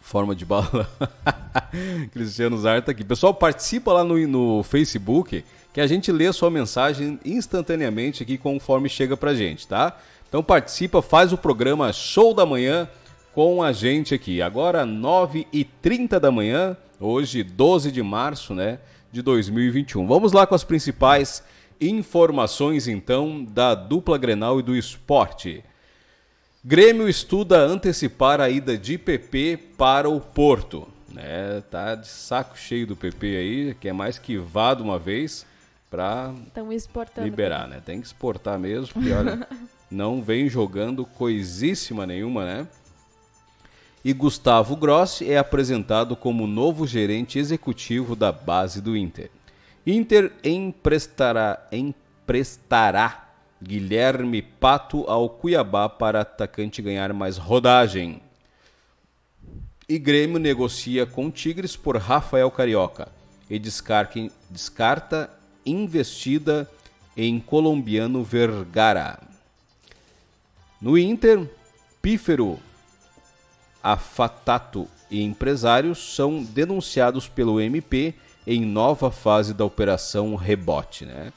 [0.00, 0.88] Forma de bala.
[2.14, 3.02] Cristiano Zarta aqui.
[3.02, 8.38] Pessoal, participa lá no, no Facebook que a gente lê a sua mensagem instantaneamente aqui
[8.38, 9.98] conforme chega pra gente, tá?
[10.28, 12.88] Então participa, faz o programa Show da Manhã
[13.34, 14.40] com a gente aqui.
[14.40, 18.78] Agora 9h30 da manhã, hoje 12 de março, né,
[19.10, 20.06] de 2021.
[20.06, 21.42] Vamos lá com as principais
[21.88, 25.64] informações então da dupla Grenal e do esporte.
[26.64, 30.88] Grêmio estuda antecipar a ida de PP para o Porto.
[31.08, 31.62] né?
[31.70, 35.44] Tá de saco cheio do PP aí, quer mais que vá de uma vez
[36.70, 37.26] exportando.
[37.26, 37.82] liberar, né?
[37.84, 39.46] Tem que exportar mesmo, porque olha,
[39.90, 42.68] não vem jogando coisíssima nenhuma, né?
[44.04, 49.30] E Gustavo Grossi é apresentado como novo gerente executivo da base do Inter.
[49.86, 53.28] Inter emprestará, emprestará
[53.60, 58.20] Guilherme Pato ao Cuiabá para atacante ganhar mais rodagem.
[59.88, 63.08] E Grêmio negocia com Tigres por Rafael Carioca
[63.50, 65.30] e descarta
[65.66, 66.70] investida
[67.16, 69.20] em colombiano Vergara.
[70.80, 71.48] No Inter,
[72.00, 72.58] Pífero,
[73.82, 78.14] Afatato e empresários são denunciados pelo MP
[78.46, 81.32] em nova fase da operação Rebote, né?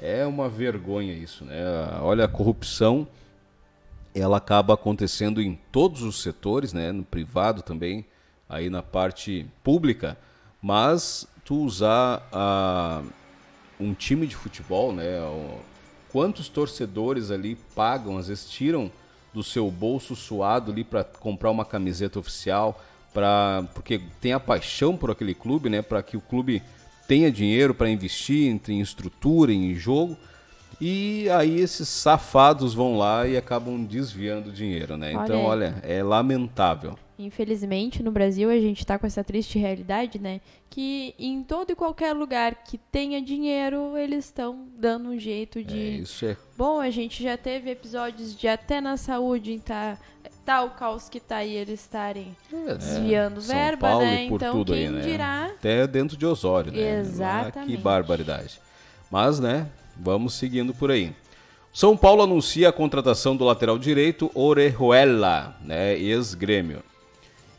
[0.00, 1.62] É uma vergonha isso, né?
[2.00, 3.06] Olha a corrupção,
[4.14, 6.92] ela acaba acontecendo em todos os setores, né?
[6.92, 8.04] No privado também,
[8.48, 10.18] aí na parte pública,
[10.60, 13.02] mas tu usar a
[13.80, 15.18] um time de futebol, né?
[16.10, 18.90] Quantos torcedores ali pagam, às vezes tiram
[19.32, 22.78] do seu bolso suado ali para comprar uma camiseta oficial,
[23.12, 25.82] para porque tem a paixão por aquele clube, né?
[25.82, 26.62] Para que o clube
[27.06, 30.16] tenha dinheiro para investir em, em estrutura, em jogo.
[30.80, 35.12] E aí esses safados vão lá e acabam desviando o dinheiro, né?
[35.12, 36.98] Então, Olha- olha, é lamentável.
[37.18, 40.40] Infelizmente, no Brasil, a gente tá com essa triste realidade, né?
[40.68, 45.78] Que em todo e qualquer lugar que tenha dinheiro, eles estão dando um jeito de.
[45.78, 49.96] É, isso é Bom, a gente já teve episódios de até na saúde, em tá,
[50.44, 52.36] tá o caos que tá aí, eles estarem
[52.78, 54.28] desviando É, São verba, Paulo né?
[54.28, 55.00] por então, tudo quem aí, né?
[55.00, 55.44] dirá.
[55.46, 57.00] Até dentro de Osório, né?
[57.00, 57.58] Exatamente.
[57.58, 58.60] Ah, que barbaridade.
[59.10, 61.14] Mas, né, vamos seguindo por aí.
[61.72, 66.82] São Paulo anuncia a contratação do lateral direito Orejuela, né, ex-grêmio.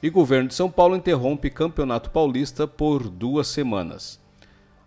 [0.02, 4.20] E governo de São Paulo interrompe campeonato paulista por duas semanas.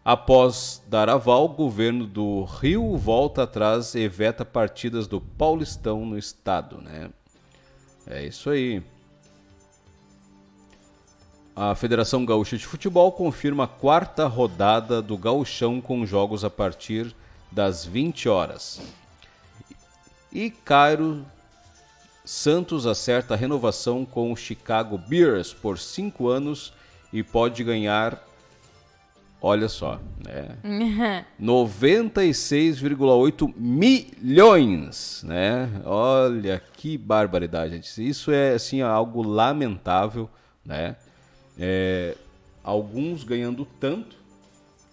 [0.04, 6.16] Após dar aval, o governo do Rio volta atrás e veta partidas do Paulistão no
[6.16, 7.10] estado, né?
[8.06, 8.82] É isso aí.
[11.54, 17.14] A Federação Gaúcha de Futebol confirma a quarta rodada do Gauchão com jogos a partir
[17.50, 18.80] das 20 horas.
[20.30, 21.24] E Cairo
[22.26, 26.72] Santos acerta a renovação com o Chicago Bears por 5 anos
[27.12, 28.20] e pode ganhar,
[29.40, 30.56] olha só, né?
[31.40, 35.70] 96,8 milhões, né?
[35.84, 38.08] Olha que barbaridade, gente.
[38.08, 40.30] Isso é assim algo lamentável,
[40.64, 40.96] né?
[41.58, 42.16] É,
[42.62, 44.16] alguns ganhando tanto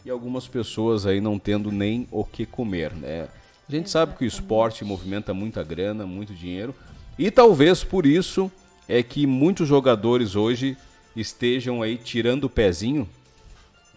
[0.06, 3.28] e algumas pessoas aí não tendo nem o que comer, né?
[3.68, 6.76] A gente sabe que o esporte movimenta muita grana, muito dinheiro,
[7.18, 8.52] e talvez por isso
[8.88, 10.78] é que muitos jogadores hoje
[11.16, 13.08] estejam aí tirando o pezinho,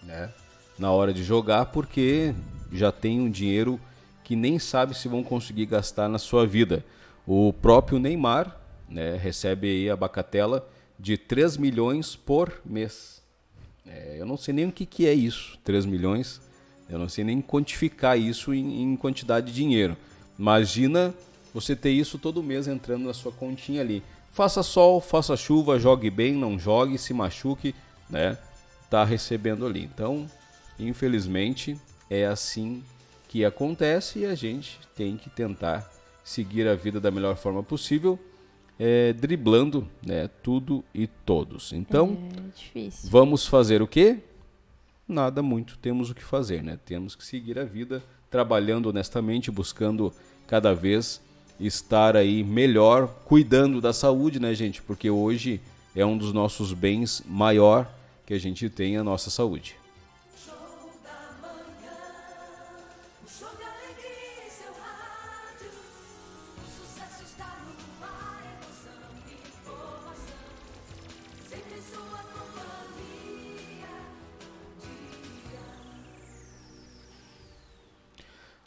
[0.07, 0.31] né,
[0.79, 2.35] na hora de jogar, porque
[2.73, 3.81] já tem um dinheiro
[4.25, 6.85] que nem sabe se vão conseguir gastar na sua vida.
[7.27, 8.57] O próprio Neymar,
[8.89, 13.23] né, recebe aí a bacatela de 3 milhões por mês.
[13.87, 16.41] É, eu não sei nem o que, que é isso, 3 milhões.
[16.89, 19.97] Eu não sei nem quantificar isso em, em quantidade de dinheiro.
[20.39, 21.15] Imagina
[21.53, 24.03] você ter isso todo mês entrando na sua continha ali.
[24.31, 27.75] Faça sol, faça chuva, jogue bem, não jogue, se machuque,
[28.09, 28.37] né?
[28.91, 29.83] Tá recebendo ali.
[29.83, 30.27] Então,
[30.79, 31.77] infelizmente,
[32.09, 32.83] é assim
[33.29, 35.91] que acontece e a gente tem que tentar
[36.25, 38.19] seguir a vida da melhor forma possível,
[38.79, 41.73] é, driblando né, tudo e todos.
[41.73, 42.19] Então,
[42.75, 44.19] É vamos fazer o quê?
[45.09, 46.79] Nada muito temos o que fazer, né?
[46.85, 50.13] Temos que seguir a vida trabalhando honestamente, buscando
[50.47, 51.21] cada vez
[51.61, 54.83] estar aí melhor, cuidando da saúde, né, gente?
[54.83, 55.61] Porque hoje
[55.95, 57.91] é um dos nossos bens maior
[58.27, 59.77] que a gente tem a nossa saúde.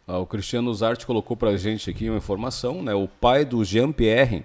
[0.08, 2.96] Ah, o Cristiano Zarte colocou pra gente aqui uma informação, né?
[2.96, 4.44] O pai do Jean-Pierre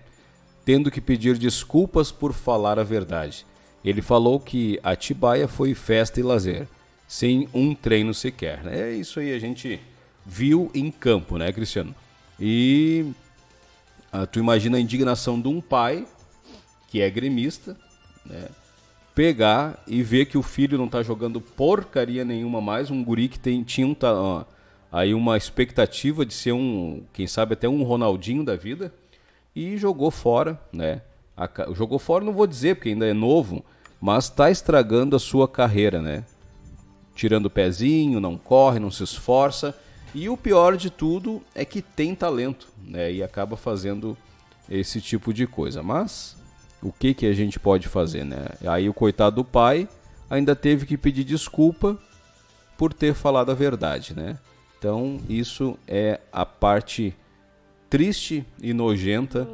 [0.63, 3.47] tendo que pedir desculpas por falar a verdade.
[3.85, 6.67] Ele falou que Atibaia foi festa e lazer,
[7.07, 8.63] sem um treino sequer.
[8.65, 8.91] né?
[8.91, 9.79] É isso aí, a gente
[10.25, 11.95] viu em campo, né, Cristiano?
[12.41, 13.13] E
[14.11, 16.07] ah, tu imagina a indignação de um pai
[16.89, 17.77] que é gremista,
[18.25, 18.49] né?
[19.15, 23.39] Pegar e ver que o filho não tá jogando porcaria nenhuma mais, um guri que
[23.39, 24.45] tem, tinha um, ó,
[24.91, 28.93] aí uma expectativa de ser um, quem sabe até um Ronaldinho da vida,
[29.55, 31.03] e jogou fora, né?
[31.37, 33.65] A jogou fora, não vou dizer porque ainda é novo,
[34.05, 36.27] mas está estragando a sua carreira, né?
[37.15, 39.75] Tirando o pezinho, não corre, não se esforça.
[40.15, 43.11] E o pior de tudo é que tem talento, né?
[43.11, 44.15] E acaba fazendo
[44.69, 45.83] esse tipo de coisa.
[45.83, 46.37] Mas
[46.83, 48.45] o que que a gente pode fazer, né?
[48.67, 49.89] Aí o coitado do pai
[50.29, 51.99] ainda teve que pedir desculpa
[52.77, 54.39] por ter falado a verdade, né?
[54.79, 57.17] Então isso é a parte
[57.89, 59.49] triste e nojenta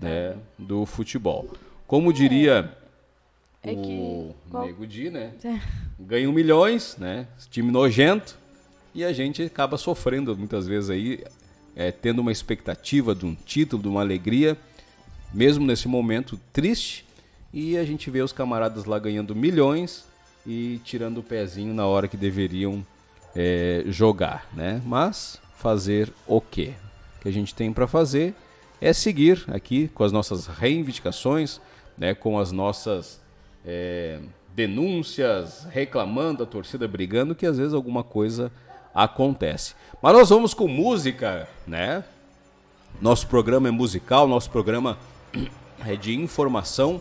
[0.00, 1.50] né, do futebol.
[1.86, 2.79] Como diria
[3.62, 5.32] É o que- qual- Nego Di, né?
[5.98, 7.26] Ganham milhões, né?
[7.50, 8.38] Time nojento
[8.94, 11.22] e a gente acaba sofrendo muitas vezes aí,
[11.76, 14.56] é, tendo uma expectativa de um título, de uma alegria,
[15.32, 17.04] mesmo nesse momento triste,
[17.52, 20.04] e a gente vê os camaradas lá ganhando milhões
[20.46, 22.84] e tirando o pezinho na hora que deveriam
[23.36, 24.80] é, jogar, né?
[24.84, 26.72] Mas fazer o quê?
[27.18, 28.34] O que a gente tem para fazer
[28.80, 31.60] é seguir aqui com as nossas reivindicações,
[31.96, 32.14] né?
[32.14, 33.20] Com as nossas
[33.64, 34.20] é,
[34.54, 38.50] denúncias, reclamando, a torcida brigando, que às vezes alguma coisa
[38.94, 39.74] acontece.
[40.02, 42.04] Mas nós vamos com música, né?
[43.00, 44.98] Nosso programa é musical, nosso programa
[45.86, 47.00] é de informação.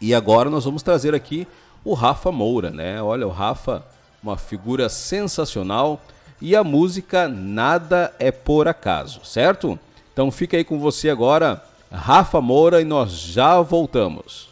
[0.00, 1.46] E agora nós vamos trazer aqui
[1.84, 3.02] o Rafa Moura, né?
[3.02, 3.84] Olha, o Rafa,
[4.22, 6.00] uma figura sensacional.
[6.40, 9.78] E a música Nada é por acaso, certo?
[10.12, 11.62] Então fica aí com você agora,
[11.92, 14.49] Rafa Moura, e nós já voltamos.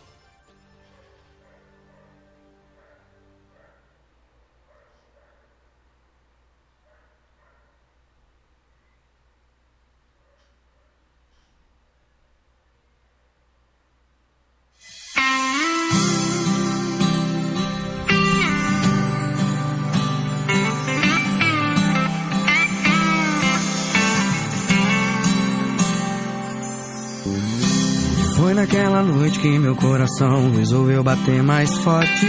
[28.59, 32.27] Naquela noite que meu coração resolveu bater mais forte.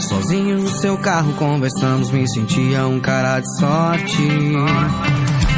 [0.00, 4.28] Sozinhos no seu carro conversamos, me sentia um cara de sorte.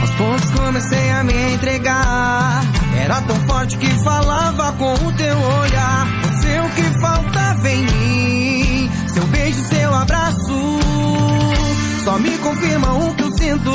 [0.01, 2.62] Aos poucos comecei a me entregar.
[3.01, 6.06] Era tão forte que falava com o teu olhar.
[6.24, 8.90] Você o que faltava em mim.
[9.09, 10.80] Seu beijo, seu abraço.
[12.05, 13.72] Só me confirma o que eu sinto.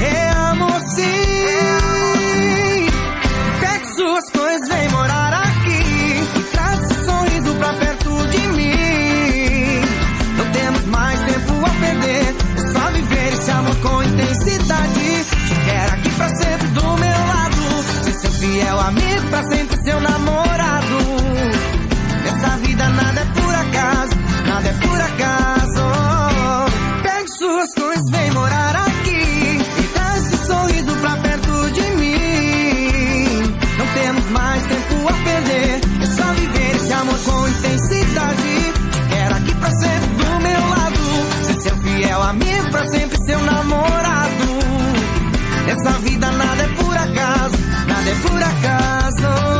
[0.00, 2.15] É amor sim.
[13.82, 15.24] Com intensidade.
[15.48, 17.84] Te quero aqui pra sempre do meu lado.
[18.04, 20.96] Ser seu fiel amigo, pra sempre seu namorado.
[22.24, 24.14] Nessa vida nada é por acaso,
[24.46, 25.82] nada é por acaso.
[27.02, 29.60] Pegue suas coisas, vem morar aqui.
[29.78, 33.54] E traz esse sorriso pra perto de mim.
[33.78, 35.80] Não temos mais tempo a perder.
[36.02, 38.72] É só viver esse amor com intensidade.
[38.92, 41.46] Te quero aqui pra sempre do meu lado.
[41.46, 44.58] Ser seu fiel amigo, pra sempre seu namorado.
[45.66, 49.55] Nessa vida nada é por acaso, nada é por acaso.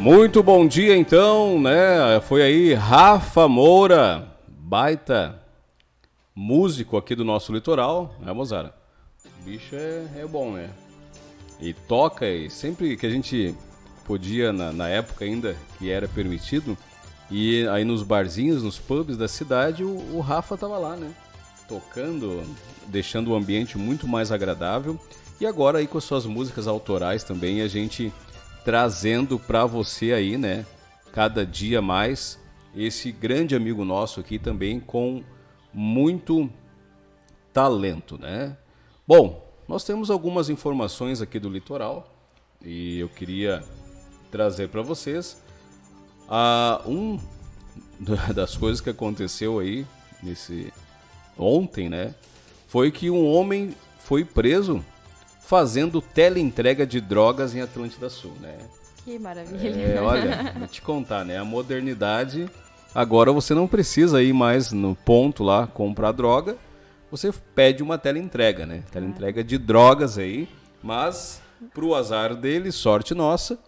[0.00, 2.18] Muito bom dia então, né?
[2.22, 5.42] Foi aí Rafa Moura, baita
[6.34, 8.74] músico aqui do nosso litoral, né, Mozara?
[9.26, 10.70] O bicho é, é bom, né?
[11.60, 13.54] E toca, e sempre que a gente
[14.06, 16.78] podia, na, na época ainda, que era permitido,
[17.30, 21.12] e aí nos barzinhos, nos pubs da cidade, o, o Rafa tava lá, né?
[21.68, 22.42] Tocando,
[22.86, 24.98] deixando o ambiente muito mais agradável.
[25.38, 28.10] E agora aí com as suas músicas autorais também, a gente
[28.70, 30.64] trazendo para você aí, né?
[31.10, 32.38] Cada dia mais
[32.72, 35.24] esse grande amigo nosso aqui também com
[35.74, 36.48] muito
[37.52, 38.56] talento, né?
[39.04, 42.14] Bom, nós temos algumas informações aqui do litoral
[42.64, 43.64] e eu queria
[44.30, 45.42] trazer para vocês
[46.28, 47.18] ah, um
[48.32, 49.84] das coisas que aconteceu aí
[50.22, 50.72] nesse
[51.36, 52.14] ontem, né?
[52.68, 54.84] Foi que um homem foi preso
[55.50, 58.56] fazendo teleentrega de drogas em Atlântida Sul, né?
[59.04, 59.96] Que maravilha.
[59.96, 61.38] É, olha, vou te contar, né?
[61.38, 62.48] A modernidade.
[62.94, 66.56] Agora você não precisa ir mais no ponto lá comprar droga.
[67.10, 68.84] Você pede uma teleentrega, né?
[68.92, 70.48] Teleentrega de drogas aí.
[70.80, 71.42] Mas,
[71.74, 73.58] pro azar dele, sorte nossa,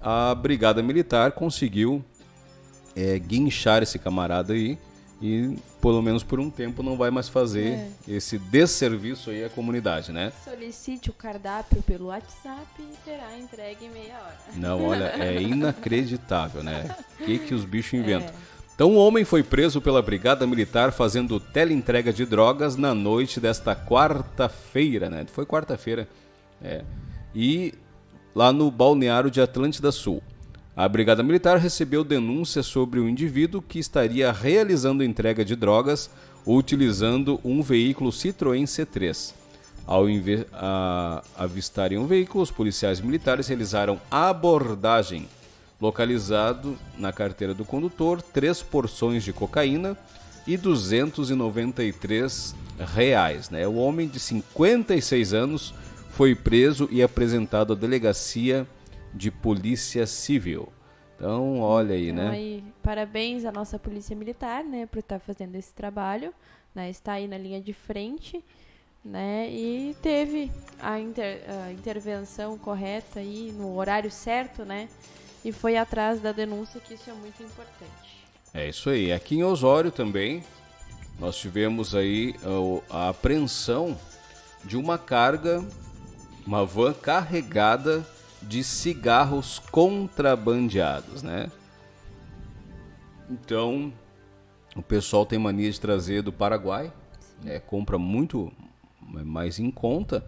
[0.00, 2.04] a Brigada Militar conseguiu
[2.94, 4.78] é, guinchar esse camarada aí
[5.22, 7.88] e pelo menos por um tempo não vai mais fazer É.
[8.08, 10.32] esse desserviço aí à comunidade, né?
[10.44, 14.36] Solicite o cardápio pelo WhatsApp e terá entregue em meia hora.
[14.56, 16.94] Não, olha, é inacreditável, né?
[17.20, 18.34] O que, que os bichos inventam?
[18.74, 23.76] Então, um homem foi preso pela Brigada Militar fazendo teleentrega de drogas na noite desta
[23.76, 25.24] quarta-feira, né?
[25.32, 26.08] Foi quarta-feira.
[26.60, 26.82] É.
[27.34, 27.74] E
[28.34, 30.22] lá no balneário de Atlântida Sul.
[30.74, 36.08] A Brigada Militar recebeu denúncia sobre o indivíduo que estaria realizando entrega de drogas
[36.46, 39.34] utilizando um veículo Citroën C3.
[39.86, 40.06] Ao
[40.54, 45.28] a- avistarem o veículo, os policiais militares realizaram abordagem.
[45.80, 49.98] Localizado na carteira do condutor, três porções de cocaína
[50.46, 52.54] e 293
[52.94, 53.50] reais.
[53.50, 53.66] Né?
[53.66, 55.74] O homem de 56 anos
[56.10, 58.66] foi preso e apresentado à delegacia
[59.12, 60.72] de polícia civil.
[61.16, 62.30] Então, olha aí, Então, né?
[62.30, 66.34] aí, parabéns à nossa polícia militar, né, por estar fazendo esse trabalho,
[66.74, 68.42] né, está aí na linha de frente,
[69.04, 74.88] né, e teve a, inter- a intervenção correta aí no horário certo, né,
[75.44, 78.26] e foi atrás da denúncia que isso é muito importante.
[78.54, 79.12] É isso aí.
[79.12, 80.42] Aqui em Osório também
[81.18, 83.96] nós tivemos aí ó, a apreensão
[84.64, 85.64] de uma carga,
[86.46, 88.04] uma van carregada
[88.42, 91.50] de cigarros contrabandeados, né?
[93.30, 93.92] Então,
[94.76, 96.92] o pessoal tem mania de trazer do Paraguai,
[97.42, 97.58] né?
[97.60, 98.52] compra muito
[99.00, 100.24] mais em conta.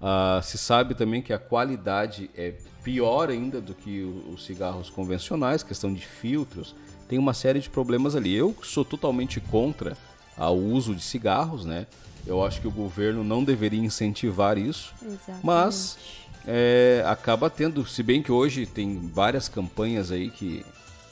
[0.00, 4.02] Ah, se sabe também que a qualidade é pior ainda do que
[4.32, 6.74] os cigarros convencionais, questão de filtros,
[7.08, 8.34] tem uma série de problemas ali.
[8.34, 9.96] Eu sou totalmente contra
[10.44, 11.86] o uso de cigarros, né?
[12.26, 15.44] Eu acho que o governo não deveria incentivar isso, Exatamente.
[15.44, 15.96] mas
[16.46, 20.64] é, acaba tendo, se bem que hoje tem várias campanhas aí que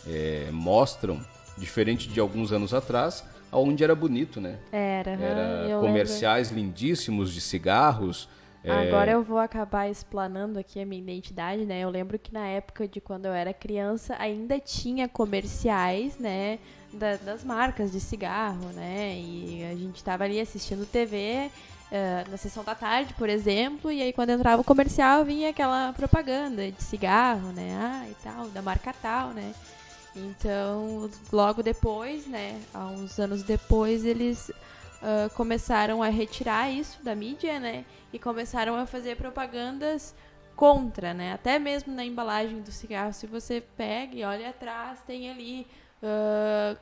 [0.06, 1.20] é, mostram,
[1.56, 4.58] diferente de alguns anos atrás, aonde era bonito, né?
[4.72, 8.28] Era, Era comerciais lindíssimos de cigarros.
[8.64, 11.80] é, Agora eu vou acabar explanando aqui a minha identidade, né?
[11.80, 16.58] Eu lembro que na época de quando eu era criança ainda tinha comerciais, né?
[16.94, 19.16] Da- das marcas de cigarro, né?
[19.18, 21.50] E a gente tava ali assistindo TV
[21.92, 25.92] eh, na sessão da tarde, por exemplo, e aí quando entrava o comercial vinha aquela
[25.92, 27.76] propaganda de cigarro, né?
[27.80, 29.54] Ah, e tal, da marca tal, né?
[30.16, 32.60] Então, logo depois, né?
[32.72, 34.50] Há uns anos depois, eles
[35.02, 37.84] ah, começaram a retirar isso da mídia, né?
[38.12, 40.14] E começaram a fazer propagandas
[40.56, 41.32] contra, né?
[41.32, 45.66] Até mesmo na embalagem do cigarro, se você pega e olha atrás, tem ali
[46.06, 46.76] ah,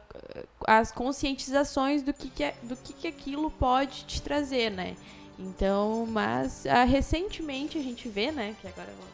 [0.67, 4.97] as conscientizações do que, que, é- do que, que aquilo pode te trazer, né?
[5.39, 8.55] Então, mas ah, recentemente a gente vê, né?
[8.61, 9.07] Que agora eu vou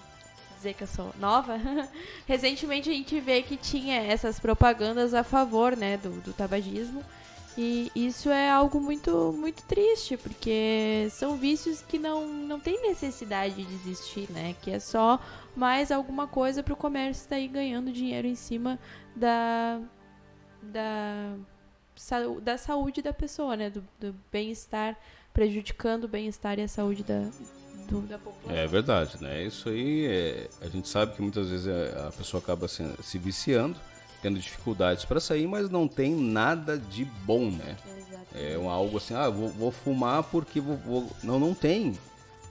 [0.57, 1.57] dizer que eu sou nova.
[2.27, 5.97] recentemente a gente vê que tinha essas propagandas a favor, né?
[5.97, 7.03] Do, do tabagismo.
[7.61, 13.65] E isso é algo muito, muito triste, porque são vícios que não, não tem necessidade
[13.65, 14.55] de existir, né?
[14.63, 15.19] Que é só
[15.57, 18.79] mais alguma coisa para o comércio estar aí ganhando dinheiro em cima
[19.17, 19.81] da,
[20.63, 21.35] da,
[22.43, 23.71] da saúde da pessoa, né?
[23.71, 24.97] Do, do bem-estar,
[25.33, 27.29] prejudicando o bem-estar e a saúde da,
[27.89, 28.57] do- da população.
[28.57, 29.43] É verdade, né?
[29.43, 33.77] Isso aí, é, a gente sabe que muitas vezes a pessoa acaba se, se viciando,
[34.23, 37.77] tendo dificuldades para sair, mas não tem nada de bom, né?
[38.35, 41.97] É um, algo assim, ah, vou, vou fumar porque vou, vou- Não, não tem.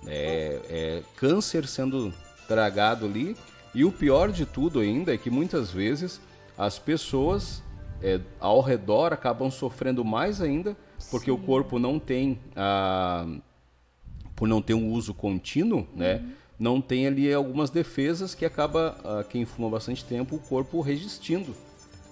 [0.06, 2.14] É, é câncer sendo
[2.48, 3.36] tragado ali
[3.74, 6.22] E o pior de tudo ainda é que muitas vezes
[6.58, 7.62] as pessoas
[8.02, 10.76] é, ao redor acabam sofrendo mais ainda,
[11.10, 13.26] porque o corpo não tem a
[14.36, 16.24] por não ter um uso contínuo, né?
[16.60, 21.56] Não tem ali algumas defesas que acaba ah, quem fuma bastante tempo o corpo resistindo.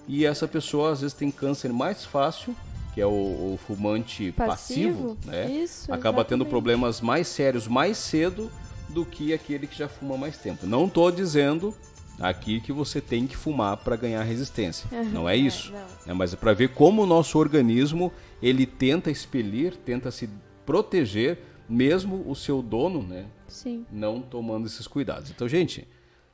[0.08, 2.54] E essa pessoa às vezes tem câncer mais fácil,
[2.94, 5.18] que é o, o fumante passivo, Passivo?
[5.24, 5.50] né?
[5.50, 6.50] Isso, acaba tendo exatamente.
[6.50, 8.50] problemas mais sérios mais cedo
[8.88, 10.66] do que aquele que já fuma mais tempo.
[10.66, 11.74] Não estou dizendo
[12.20, 14.88] aqui que você tem que fumar para ganhar resistência.
[14.92, 15.72] Aham, Não é é, isso.
[15.72, 15.78] não.
[16.06, 16.14] né?
[16.14, 18.12] Mas é para ver como o nosso organismo
[18.42, 20.28] ele tenta expelir, tenta se
[20.64, 21.38] proteger,
[21.68, 23.26] mesmo o seu dono, né?
[23.48, 23.84] Sim.
[23.90, 25.30] Não tomando esses cuidados.
[25.30, 25.86] Então, gente,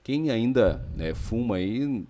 [0.03, 2.05] quem ainda né, fuma aí,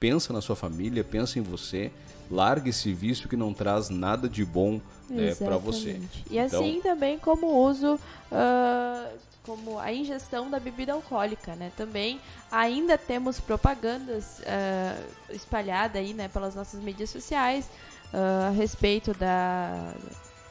[0.00, 1.90] pensa na sua família, pensa em você,
[2.30, 5.90] larga esse vício que não traz nada de bom né, para você.
[5.90, 6.24] Exatamente.
[6.30, 7.98] E Então, assim também como o uso,
[8.30, 9.08] ah,
[9.48, 11.72] como a ingestão da bebida alcoólica, né?
[11.74, 12.20] Também
[12.52, 15.00] ainda temos propagandas ah,
[15.30, 17.70] espalhadas aí, né, pelas nossas mídias sociais
[18.12, 19.94] ah, a respeito da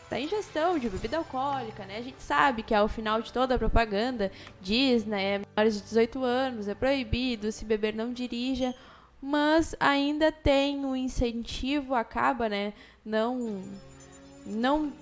[0.10, 1.98] da ingestão de bebida alcoólica, né?
[1.98, 6.24] A gente sabe que ao final de toda a propaganda diz, né, menores de 18
[6.24, 8.74] anos é proibido, se beber não dirija,
[9.22, 12.74] mas ainda tem um incentivo, acaba, né,
[13.06, 13.62] não
[14.46, 14.94] não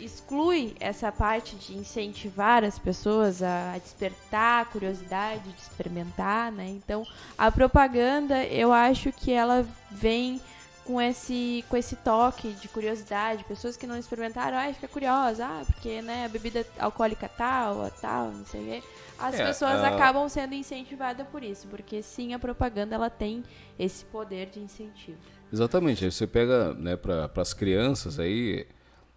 [0.00, 6.68] exclui essa parte de incentivar as pessoas a despertar a curiosidade de experimentar, né?
[6.68, 7.04] Então,
[7.36, 10.40] a propaganda, eu acho que ela vem
[10.84, 15.62] com esse com esse toque de curiosidade, pessoas que não experimentaram, ai, fica curiosa, ah,
[15.64, 18.82] porque, né, a bebida alcoólica tal, tal, não sei o quê.
[19.18, 23.44] As É, pessoas ah, acabam sendo incentivadas por isso, porque sim, a propaganda ela tem
[23.78, 25.18] esse poder de incentivo.
[25.52, 26.10] Exatamente.
[26.10, 28.66] Você pega né, para as crianças aí,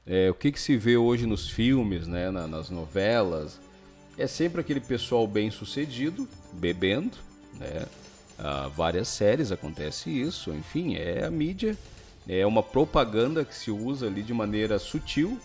[0.05, 3.59] é, o que, que se vê hoje nos filmes, né, na- nas novelas,
[4.17, 7.17] é sempre aquele pessoal bem sucedido, bebendo,
[7.59, 7.85] né?
[8.37, 11.77] Ah, várias séries acontece isso, enfim, é a mídia,
[12.27, 15.39] é uma propaganda que se usa ali de maneira sutil,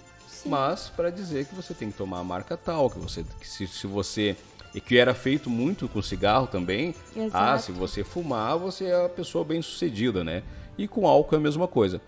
[0.45, 3.67] mas para dizer que você tem que tomar a marca tal, que você que se,
[3.69, 4.37] se você
[4.75, 6.95] e que era feito muito com cigarro também.
[7.17, 7.63] Ah, Exato.
[7.65, 10.43] se você fumar, você é a pessoa bem sucedida, né?
[10.79, 12.01] E com álcool é a mesma coisa.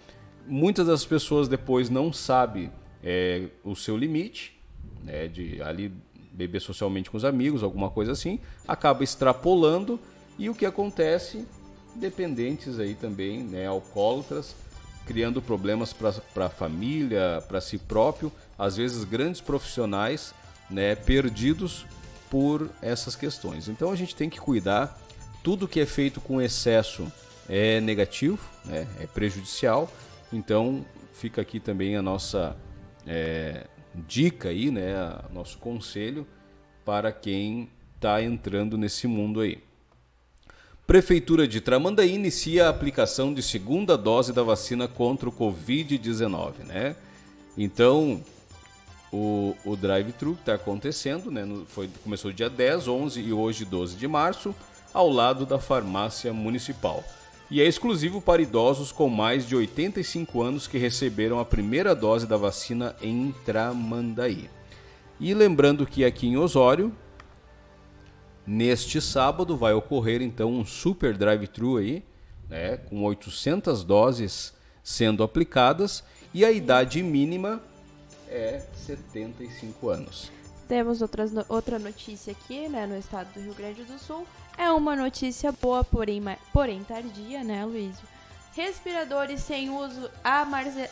[0.46, 2.70] Muitas das pessoas depois não sabem
[3.02, 4.58] é, o seu limite,
[5.04, 5.28] né?
[5.28, 5.92] De ali
[6.32, 10.00] beber socialmente com os amigos, alguma coisa assim, acaba extrapolando
[10.38, 11.46] e o que acontece?
[11.94, 13.66] Dependentes aí também, né?
[13.66, 14.56] Alcoólatras,
[15.06, 20.34] criando problemas para a família, para si próprio, às vezes grandes profissionais,
[20.70, 20.94] né?
[20.94, 21.84] Perdidos
[22.30, 23.68] por essas questões.
[23.68, 24.98] Então a gente tem que cuidar.
[25.42, 27.12] Tudo que é feito com excesso
[27.48, 28.86] é negativo, né?
[28.98, 29.90] é prejudicial.
[30.32, 32.56] Então fica aqui também a nossa
[33.06, 34.94] é, dica aí, né?
[35.32, 36.26] nosso conselho
[36.84, 39.62] para quem está entrando nesse mundo aí.
[40.86, 46.96] Prefeitura de Tramandaí inicia a aplicação de segunda dose da vacina contra o Covid-19, né?
[47.56, 48.20] Então,
[49.12, 51.46] o, o drive-thru está acontecendo, né?
[51.68, 54.54] Foi, começou dia 10, 11 e hoje 12 de março,
[54.92, 57.04] ao lado da farmácia municipal.
[57.52, 62.26] E é exclusivo para idosos com mais de 85 anos que receberam a primeira dose
[62.26, 64.48] da vacina em Tramandaí.
[65.20, 66.90] E lembrando que aqui em Osório,
[68.46, 72.02] neste sábado, vai ocorrer então um super drive-thru aí,
[72.48, 72.78] né?
[72.78, 76.02] Com 800 doses sendo aplicadas
[76.32, 77.62] e a idade mínima
[78.30, 80.32] é 75 anos.
[80.72, 84.26] Temos outras no- outra notícia aqui, né, no estado do Rio Grande do Sul.
[84.56, 88.08] É uma notícia boa, porém, porém tardia, né, Luísio?
[88.54, 90.10] Respiradores sem uso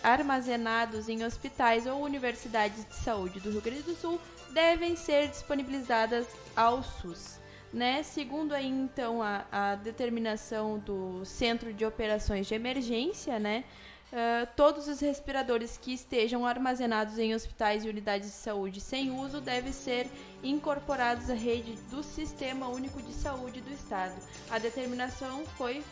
[0.03, 4.21] armazenados em hospitais ou universidades de saúde do Rio Grande do Sul
[4.53, 7.41] devem ser disponibilizadas ao SUS.
[7.73, 8.03] Né?
[8.03, 13.65] Segundo aí, então, a, a determinação do Centro de Operações de Emergência, né?
[14.13, 19.41] Ah, todos os respiradores que estejam armazenados em hospitais e unidades de saúde sem uso
[19.41, 20.09] devem ser
[20.43, 24.15] incorporados à rede do Sistema Único de Saúde do Estado.
[24.51, 25.85] A determinação foi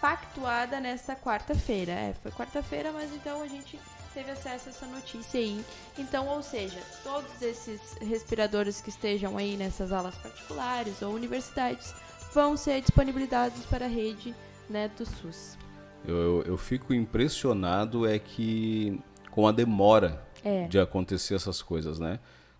[0.00, 1.92] pactuada nesta quarta-feira.
[1.92, 3.78] É, foi quarta-feira, mas então a gente
[4.14, 5.62] teve acesso a essa notícia aí.
[5.98, 11.94] Então, ou seja, todos esses respiradores que estejam aí nessas aulas particulares ou universidades
[12.32, 14.34] vão ser disponibilizados para a rede
[14.70, 15.65] né, do SUS.
[16.06, 19.00] Eu, eu, eu fico impressionado é que
[19.30, 20.66] com a demora É.
[20.68, 22.18] de acontecer essas coisas, né?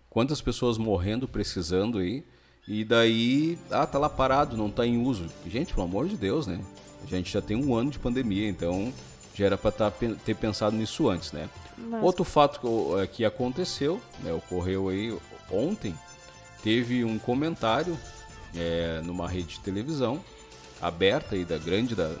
[0.09, 2.23] Quantas pessoas morrendo, precisando aí,
[2.67, 5.27] e daí, ah, tá lá parado, não tá em uso.
[5.45, 6.59] Gente, pelo amor de Deus, né?
[7.03, 8.91] A gente já tem um ano de pandemia, então
[9.33, 11.47] já era para ter pensado nisso antes, né?
[11.77, 15.15] Mas- Outro fato que, é, que aconteceu, né, ocorreu aí
[15.51, 15.93] ontem,
[16.63, 17.97] teve um comentário
[18.55, 20.19] é, numa rede de televisão
[20.81, 22.11] aberta aí da grande da,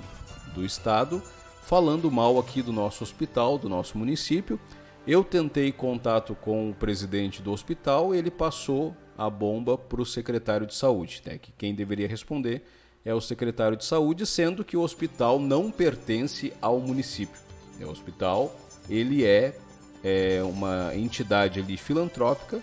[0.57, 1.21] do estado,
[1.61, 4.59] falando mal aqui do nosso hospital, do nosso município.
[5.05, 10.67] Eu tentei contato com o presidente do hospital, ele passou a bomba para o secretário
[10.67, 12.63] de saúde, né, que quem deveria responder
[13.05, 17.39] é o secretário de saúde, sendo que o hospital não pertence ao município.
[17.79, 18.53] O hospital
[18.89, 19.57] ele é,
[20.03, 22.61] é uma entidade ali filantrópica,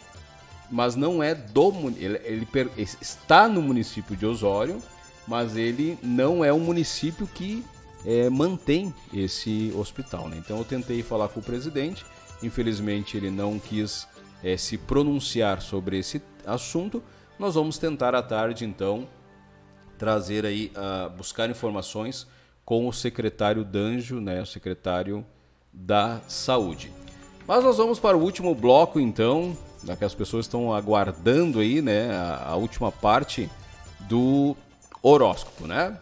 [0.70, 4.82] mas não é do ele, ele per- está no município de Osório,
[5.26, 7.64] mas ele não é um município que
[8.04, 10.28] é, mantém esse hospital.
[10.28, 10.36] Né?
[10.38, 12.04] Então eu tentei falar com o presidente,
[12.42, 14.06] infelizmente ele não quis
[14.42, 17.02] é, se pronunciar sobre esse assunto.
[17.38, 19.08] Nós vamos tentar à tarde então
[19.98, 22.26] trazer aí, ah, buscar informações
[22.64, 25.24] com o secretário Danjo, né, o secretário
[25.72, 26.92] da Saúde.
[27.46, 31.82] Mas nós vamos para o último bloco então, já que as pessoas estão aguardando aí,
[31.82, 33.50] né, a, a última parte
[34.00, 34.56] do
[35.02, 35.98] horóscopo, né?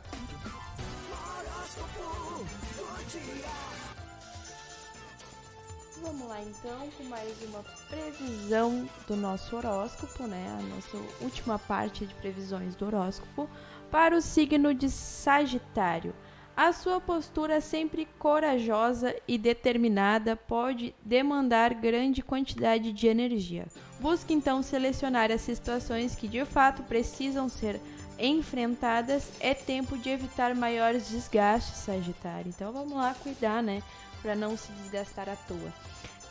[8.23, 10.57] Previsão do nosso horóscopo, né?
[10.59, 13.49] A nossa última parte de previsões do horóscopo
[13.91, 16.15] para o signo de Sagitário.
[16.57, 23.67] A sua postura sempre corajosa e determinada pode demandar grande quantidade de energia.
[23.99, 27.81] Busque então selecionar as situações que de fato precisam ser
[28.19, 29.31] enfrentadas.
[29.41, 32.51] É tempo de evitar maiores desgastes, Sagitário.
[32.55, 33.83] Então vamos lá cuidar, né,
[34.21, 35.73] para não se desgastar à toa.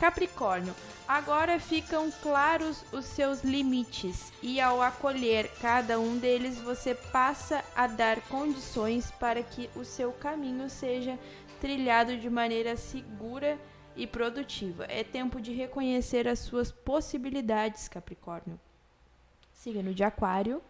[0.02, 0.74] Capricórnio,
[1.06, 7.86] agora ficam claros os seus limites e ao acolher cada um deles você passa a
[7.86, 11.16] dar condições para que o seu caminho seja
[11.60, 13.56] trilhado de maneira segura
[13.94, 14.86] e produtiva.
[14.88, 18.58] É tempo de reconhecer as suas possibilidades, Capricórnio.
[19.52, 20.60] Signo de Aquário.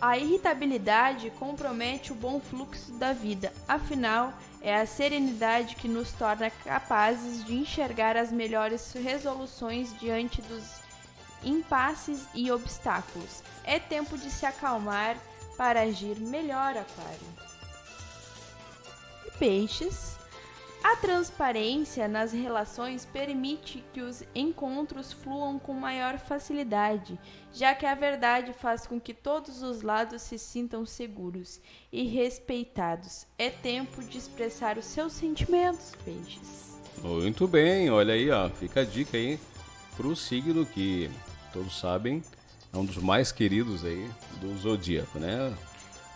[0.00, 4.32] A irritabilidade compromete o bom fluxo da vida, afinal,
[4.64, 10.64] é a serenidade que nos torna capazes de enxergar as melhores resoluções diante dos
[11.44, 13.42] impasses e obstáculos.
[13.62, 15.18] É tempo de se acalmar
[15.58, 17.26] para agir melhor, Aquário.
[19.38, 20.13] Peixes.
[20.84, 27.18] A transparência nas relações permite que os encontros fluam com maior facilidade,
[27.54, 31.58] já que a verdade faz com que todos os lados se sintam seguros
[31.90, 33.26] e respeitados.
[33.38, 36.78] É tempo de expressar os seus sentimentos, peixes.
[37.02, 39.40] Muito bem, olha aí, ó, fica a dica aí
[39.96, 41.10] pro signo que
[41.50, 42.22] todos sabem
[42.74, 45.56] é um dos mais queridos aí do zodíaco, né?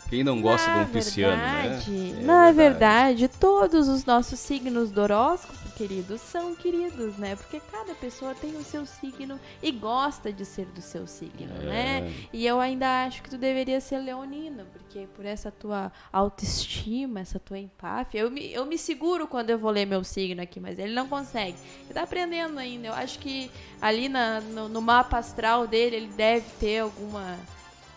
[0.09, 2.23] Quem não gosta de um pisciano, verdade, né?
[2.25, 7.37] Na verdade, todos os nossos signos do horóscopo, queridos, são queridos, né?
[7.37, 11.67] Porque cada pessoa tem o seu signo e gosta de ser do seu signo, É.
[11.67, 12.15] né?
[12.33, 17.39] E eu ainda acho que tu deveria ser leonino, porque por essa tua autoestima, essa
[17.39, 20.79] tua empáfia, eu me, eu me seguro quando eu vou ler meu signo aqui, mas
[20.79, 21.57] ele não consegue.
[21.85, 22.89] Ele tá aprendendo ainda.
[22.89, 27.37] Eu acho que ali na, no, no mapa astral dele, ele deve ter alguma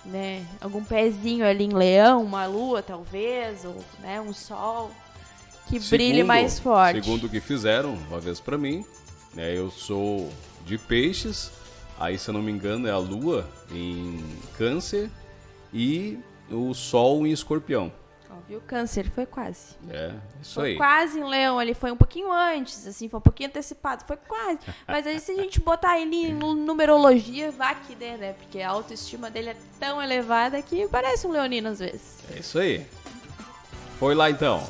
[0.06, 4.92] né, algum pezinho ali em leão, uma lua talvez, ou né, um sol
[5.68, 7.04] que brilhe Segundo- mais forte.
[7.04, 8.84] Segundo o que fizeram uma vez pra mim,
[9.34, 9.56] né?
[9.56, 10.30] Eu sou
[10.66, 11.52] de peixes,
[12.00, 14.24] aí se eu não me engano é a lua em
[14.58, 15.10] câncer
[15.74, 16.20] e
[16.50, 17.92] o sol em escorpião.
[18.52, 18.62] Viu?
[18.68, 19.78] Câncer foi quase.
[19.90, 20.12] É,
[20.42, 20.76] isso Foi aí.
[20.76, 24.60] quase em leão, ele foi um pouquinho antes, assim, foi um pouquinho antecipado, foi quase.
[24.86, 28.34] Mas aí se a gente botar ele em nu- numerologia, vai que dê, né?
[28.34, 32.18] Porque a autoestima dele é tão elevada que parece um leonino às vezes.
[32.36, 32.86] É isso aí.
[33.98, 34.68] Foi lá então.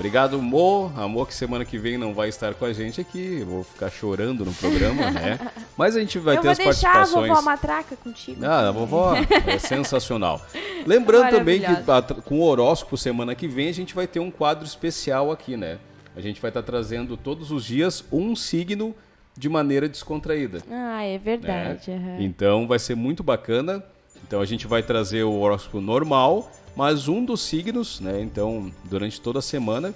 [0.00, 0.90] Obrigado, Mo.
[0.96, 3.40] Amor, que semana que vem não vai estar com a gente aqui.
[3.40, 5.38] Eu vou ficar chorando no programa, né?
[5.76, 7.28] Mas a gente vai eu ter vou as deixar a participações.
[7.28, 8.42] vovó matraca contigo.
[8.42, 9.12] Ah, a vovó
[9.46, 10.40] é sensacional.
[10.86, 14.64] Lembrando também que com o horóscopo semana que vem a gente vai ter um quadro
[14.64, 15.78] especial aqui, né?
[16.16, 18.94] A gente vai estar trazendo todos os dias um signo
[19.36, 20.62] de maneira descontraída.
[20.70, 21.18] Ah, é né?
[21.18, 21.90] verdade.
[21.90, 22.16] aham.
[22.20, 23.84] Então vai ser muito bacana.
[24.26, 28.20] Então a gente vai trazer o horóscopo normal, mas um dos signos, né?
[28.20, 29.94] Então, durante toda a semana,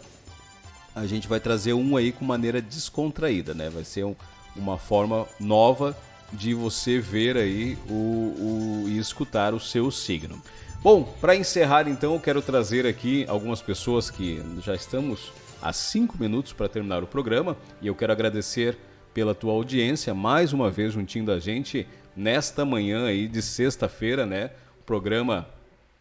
[0.94, 3.68] a gente vai trazer um aí com maneira descontraída, né?
[3.70, 4.14] Vai ser um-
[4.55, 5.96] uma forma nova
[6.32, 10.40] de você ver aí o, o- e escutar o seu signo.
[10.82, 15.32] Bom, para encerrar então, eu quero trazer aqui algumas pessoas que já estamos
[15.62, 18.76] a cinco minutos para terminar o programa e eu quero agradecer
[19.14, 24.51] pela tua audiência mais uma vez juntinho da gente nesta manhã aí de sexta-feira, né?
[24.84, 25.48] Programa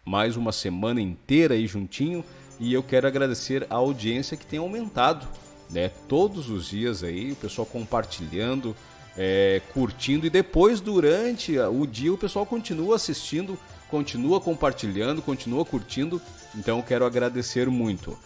[0.05, 2.23] mais uma semana inteira aí juntinho
[2.59, 5.27] e eu quero agradecer a audiência que tem aumentado,
[5.69, 5.89] né?
[6.07, 8.75] Todos os dias aí, o pessoal compartilhando,
[9.17, 13.57] é, curtindo e depois, durante o dia, o pessoal continua assistindo,
[13.89, 16.21] continua compartilhando, continua curtindo.
[16.55, 18.17] Então, quero agradecer muito.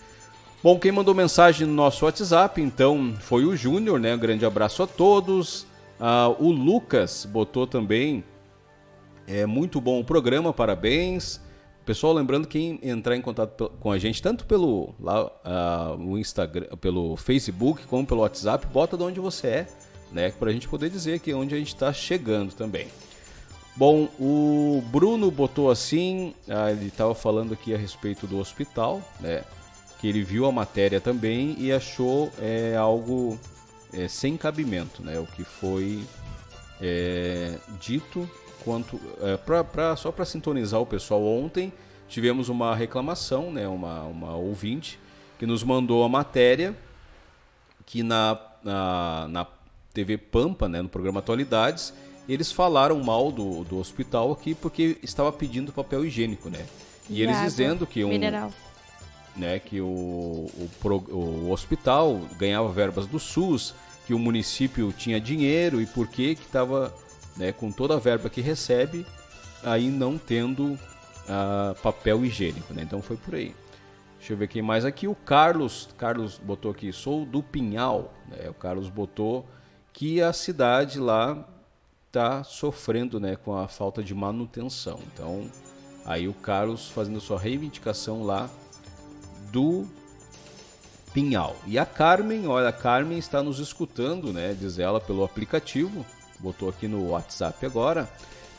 [0.62, 4.14] Bom, quem mandou mensagem no nosso WhatsApp, então, foi o Júnior, né?
[4.16, 5.66] Um grande abraço a todos.
[6.00, 8.24] Ah, o Lucas botou também.
[9.26, 11.40] É muito bom o programa, parabéns.
[11.88, 16.68] Pessoal, lembrando quem entrar em contato com a gente, tanto pelo lá, ah, o Instagram,
[16.82, 19.68] pelo Facebook, como pelo WhatsApp, bota de onde você é,
[20.12, 20.30] né?
[20.32, 22.90] Para a gente poder dizer que onde a gente está chegando também.
[23.74, 29.46] Bom, o Bruno botou assim, ah, ele estava falando aqui a respeito do hospital, né?
[30.02, 33.40] Que ele viu a matéria também e achou é, algo
[33.94, 35.18] é, sem cabimento, né?
[35.20, 36.04] O que foi
[36.82, 38.30] é, dito
[38.64, 41.72] quanto é, pra, pra, só para sintonizar o pessoal ontem
[42.10, 43.68] tivemos uma reclamação, né?
[43.68, 45.00] Uma, uma ouvinte
[45.38, 46.76] que nos mandou a matéria
[47.86, 49.48] que na, na, na
[49.94, 50.82] TV Pampa, né?
[50.82, 51.94] No programa Atualidades
[52.28, 56.66] eles falaram mal do, do hospital aqui porque estava pedindo papel higiênico, né?
[57.10, 58.52] E, E eles dizendo que um mineral.
[59.36, 63.74] né, que o, o, o hospital ganhava verbas do SUS,
[64.06, 66.94] que o município tinha dinheiro e por que que estava
[67.38, 69.06] né, com toda a verba que recebe,
[69.64, 70.78] aí não tendo
[71.28, 72.84] ah, papel higiênico, né?
[72.84, 73.56] Então foi por aí.
[74.18, 75.08] Deixa eu ver quem mais aqui.
[75.08, 78.14] O Carlos, Carlos botou aqui, sou do Pinhal.
[78.28, 78.50] Né?
[78.50, 79.48] O Carlos botou
[79.94, 81.48] que a cidade lá
[82.08, 85.00] está sofrendo né, com a falta de manutenção.
[85.14, 85.50] Então,
[86.06, 88.50] aí o Carlos fazendo sua reivindicação lá
[89.52, 89.86] do
[91.14, 91.56] Pinhal.
[91.66, 94.56] E a Carmen, olha, a Carmen está nos escutando, né?
[94.60, 96.06] Diz ela pelo aplicativo,
[96.40, 98.10] botou aqui no WhatsApp agora,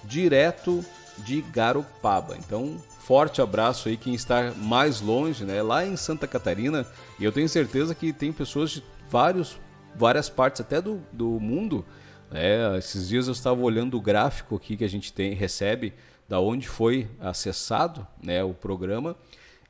[0.04, 0.84] direto
[1.18, 2.36] de Garopaba.
[2.36, 5.62] Então, forte abraço aí quem está mais longe, né?
[5.62, 6.86] Lá em Santa Catarina.
[7.18, 9.58] E eu tenho certeza que tem pessoas de vários,
[9.94, 11.84] várias partes até do, do mundo.
[12.30, 12.76] Né?
[12.78, 15.94] Esses dias eu estava olhando o gráfico aqui que a gente tem, recebe
[16.28, 19.16] da onde foi acessado né, o programa.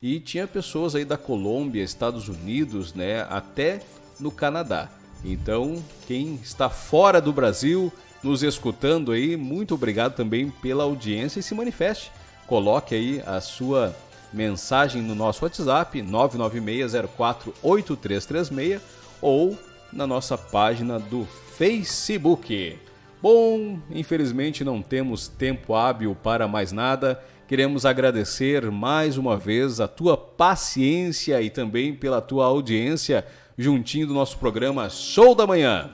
[0.01, 3.81] E tinha pessoas aí da Colômbia, Estados Unidos, né, até
[4.19, 4.89] no Canadá.
[5.23, 7.91] Então, quem está fora do Brasil,
[8.23, 12.11] nos escutando aí, muito obrigado também pela audiência e se manifeste.
[12.47, 13.93] Coloque aí a sua
[14.33, 18.79] mensagem no nosso WhatsApp 996048336
[19.21, 19.57] ou
[19.91, 21.27] na nossa página do
[21.57, 22.77] Facebook.
[23.21, 27.21] Bom, infelizmente não temos tempo hábil para mais nada.
[27.47, 33.25] Queremos agradecer mais uma vez a tua paciência e também pela tua audiência
[33.59, 35.91] juntinho do nosso programa Show da Manhã.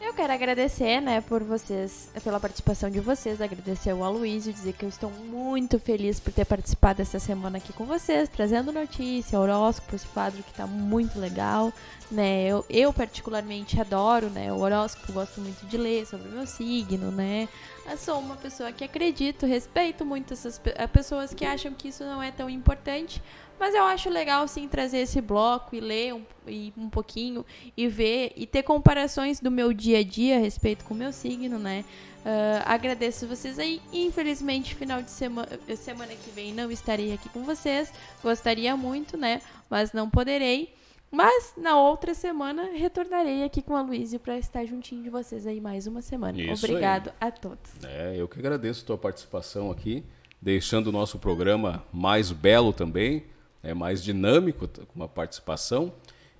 [0.00, 4.84] Eu quero agradecer, né, por vocês, pela participação de vocês, agradecer ao Aloysio, dizer que
[4.84, 9.96] eu estou muito feliz por ter participado essa semana aqui com vocês, trazendo notícia, horóscopo,
[9.96, 11.72] esse quadro que tá muito legal,
[12.10, 16.46] né, eu, eu particularmente adoro, né, o horóscopo, gosto muito de ler sobre o meu
[16.46, 17.48] signo, né,
[17.90, 22.04] eu sou uma pessoa que acredito, respeito muito essas eh, pessoas que acham que isso
[22.04, 23.22] não é tão importante,
[23.60, 27.44] mas eu acho legal sim trazer esse bloco e ler um, e um pouquinho
[27.76, 31.12] e ver e ter comparações do meu dia a dia a respeito com o meu
[31.12, 31.84] signo, né?
[32.24, 33.80] Ah, agradeço vocês aí.
[33.92, 37.92] Infelizmente, final de semana, semana que vem não estarei aqui com vocês.
[38.22, 39.40] Gostaria muito, né?
[39.68, 40.74] Mas não poderei.
[41.10, 45.60] Mas na outra semana retornarei aqui com a Luísa para estar juntinho de vocês aí
[45.60, 46.40] mais uma semana.
[46.40, 46.70] Isso aí.
[46.70, 47.72] Obrigado a todos.
[47.84, 50.04] É, eu que agradeço a tua participação aqui,
[50.40, 53.24] deixando o nosso programa mais belo também,
[53.62, 55.92] é mais dinâmico com a participação.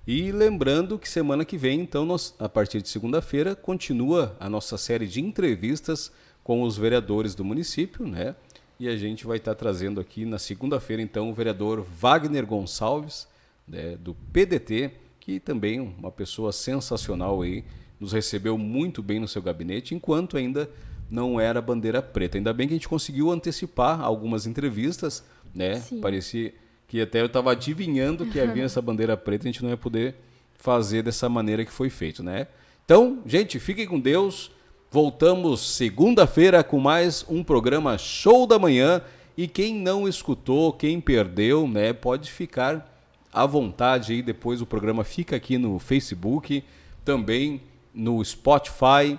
[0.05, 4.77] E lembrando que semana que vem, então, nós, a partir de segunda-feira, continua a nossa
[4.77, 6.11] série de entrevistas
[6.43, 8.35] com os vereadores do município, né?
[8.79, 13.27] E a gente vai estar trazendo aqui na segunda-feira, então, o vereador Wagner Gonçalves,
[13.67, 17.63] né, do PDT, que também é uma pessoa sensacional aí,
[17.99, 20.67] nos recebeu muito bem no seu gabinete, enquanto ainda
[21.11, 22.39] não era bandeira preta.
[22.39, 25.23] Ainda bem que a gente conseguiu antecipar algumas entrevistas,
[25.53, 25.75] né?
[25.75, 26.01] Sim.
[26.01, 26.51] Parecia
[26.91, 30.13] que até eu estava adivinhando que havia essa bandeira preta, a gente não ia poder
[30.55, 32.47] fazer dessa maneira que foi feito, né?
[32.83, 34.51] Então, gente, fiquem com Deus.
[34.91, 39.01] Voltamos segunda-feira com mais um programa Show da Manhã.
[39.37, 42.93] E quem não escutou, quem perdeu, né, pode ficar
[43.31, 44.21] à vontade aí.
[44.21, 46.61] Depois o programa fica aqui no Facebook,
[47.05, 47.61] também
[47.93, 49.17] no Spotify.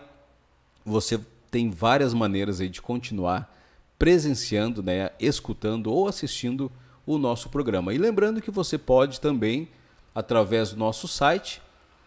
[0.85, 1.19] Você
[1.51, 3.51] tem várias maneiras aí de continuar
[3.99, 6.71] presenciando, né, escutando ou assistindo
[7.07, 7.93] o nosso programa.
[7.93, 9.69] E lembrando que você pode também,
[10.15, 11.61] através do nosso site,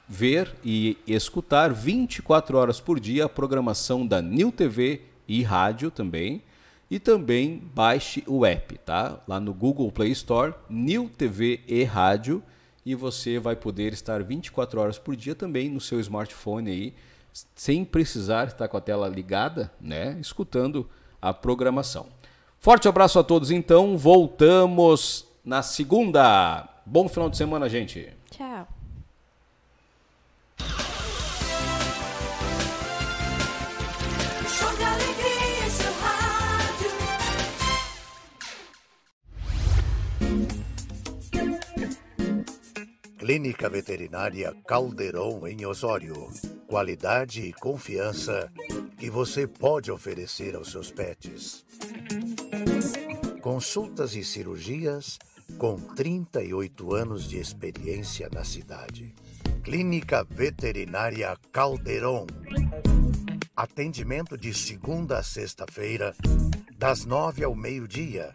[0.08, 6.42] ver e escutar 24 horas por dia a programação da New TV e rádio também.
[6.90, 9.20] E também baixe o app, tá?
[9.28, 12.44] Lá no Google Play Store, New TV e Rádio,
[12.86, 16.94] e você vai poder estar 24 horas por dia também no seu smartphone aí,
[17.56, 20.16] sem precisar estar com a tela ligada, né?
[20.22, 20.88] Escutando
[21.20, 22.06] a programação.
[22.66, 23.96] Forte abraço a todos, então.
[23.96, 26.68] Voltamos na segunda.
[26.84, 28.12] Bom final de semana, gente.
[28.32, 28.68] Tchau.
[43.20, 46.32] Clínica Veterinária Caldeirão em Osório.
[46.68, 48.52] Qualidade e confiança
[48.98, 51.66] que você pode oferecer aos seus pets.
[53.42, 55.20] Consultas e cirurgias
[55.58, 59.14] com 38 anos de experiência na cidade.
[59.64, 62.26] Clínica Veterinária Caldeirão.
[63.56, 66.14] Atendimento de segunda a sexta-feira,
[66.78, 68.34] das 9 ao meio-dia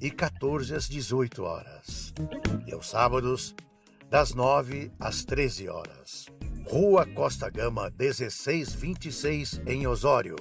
[0.00, 2.12] e 14 às 18 horas.
[2.66, 3.54] E aos sábados,
[4.10, 6.26] das 9 às 13 horas.
[6.68, 10.34] Rua Costa Gama 1626 em Osório.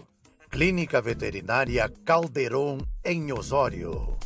[0.50, 4.18] Clínica Veterinária Caldeirão em Osório.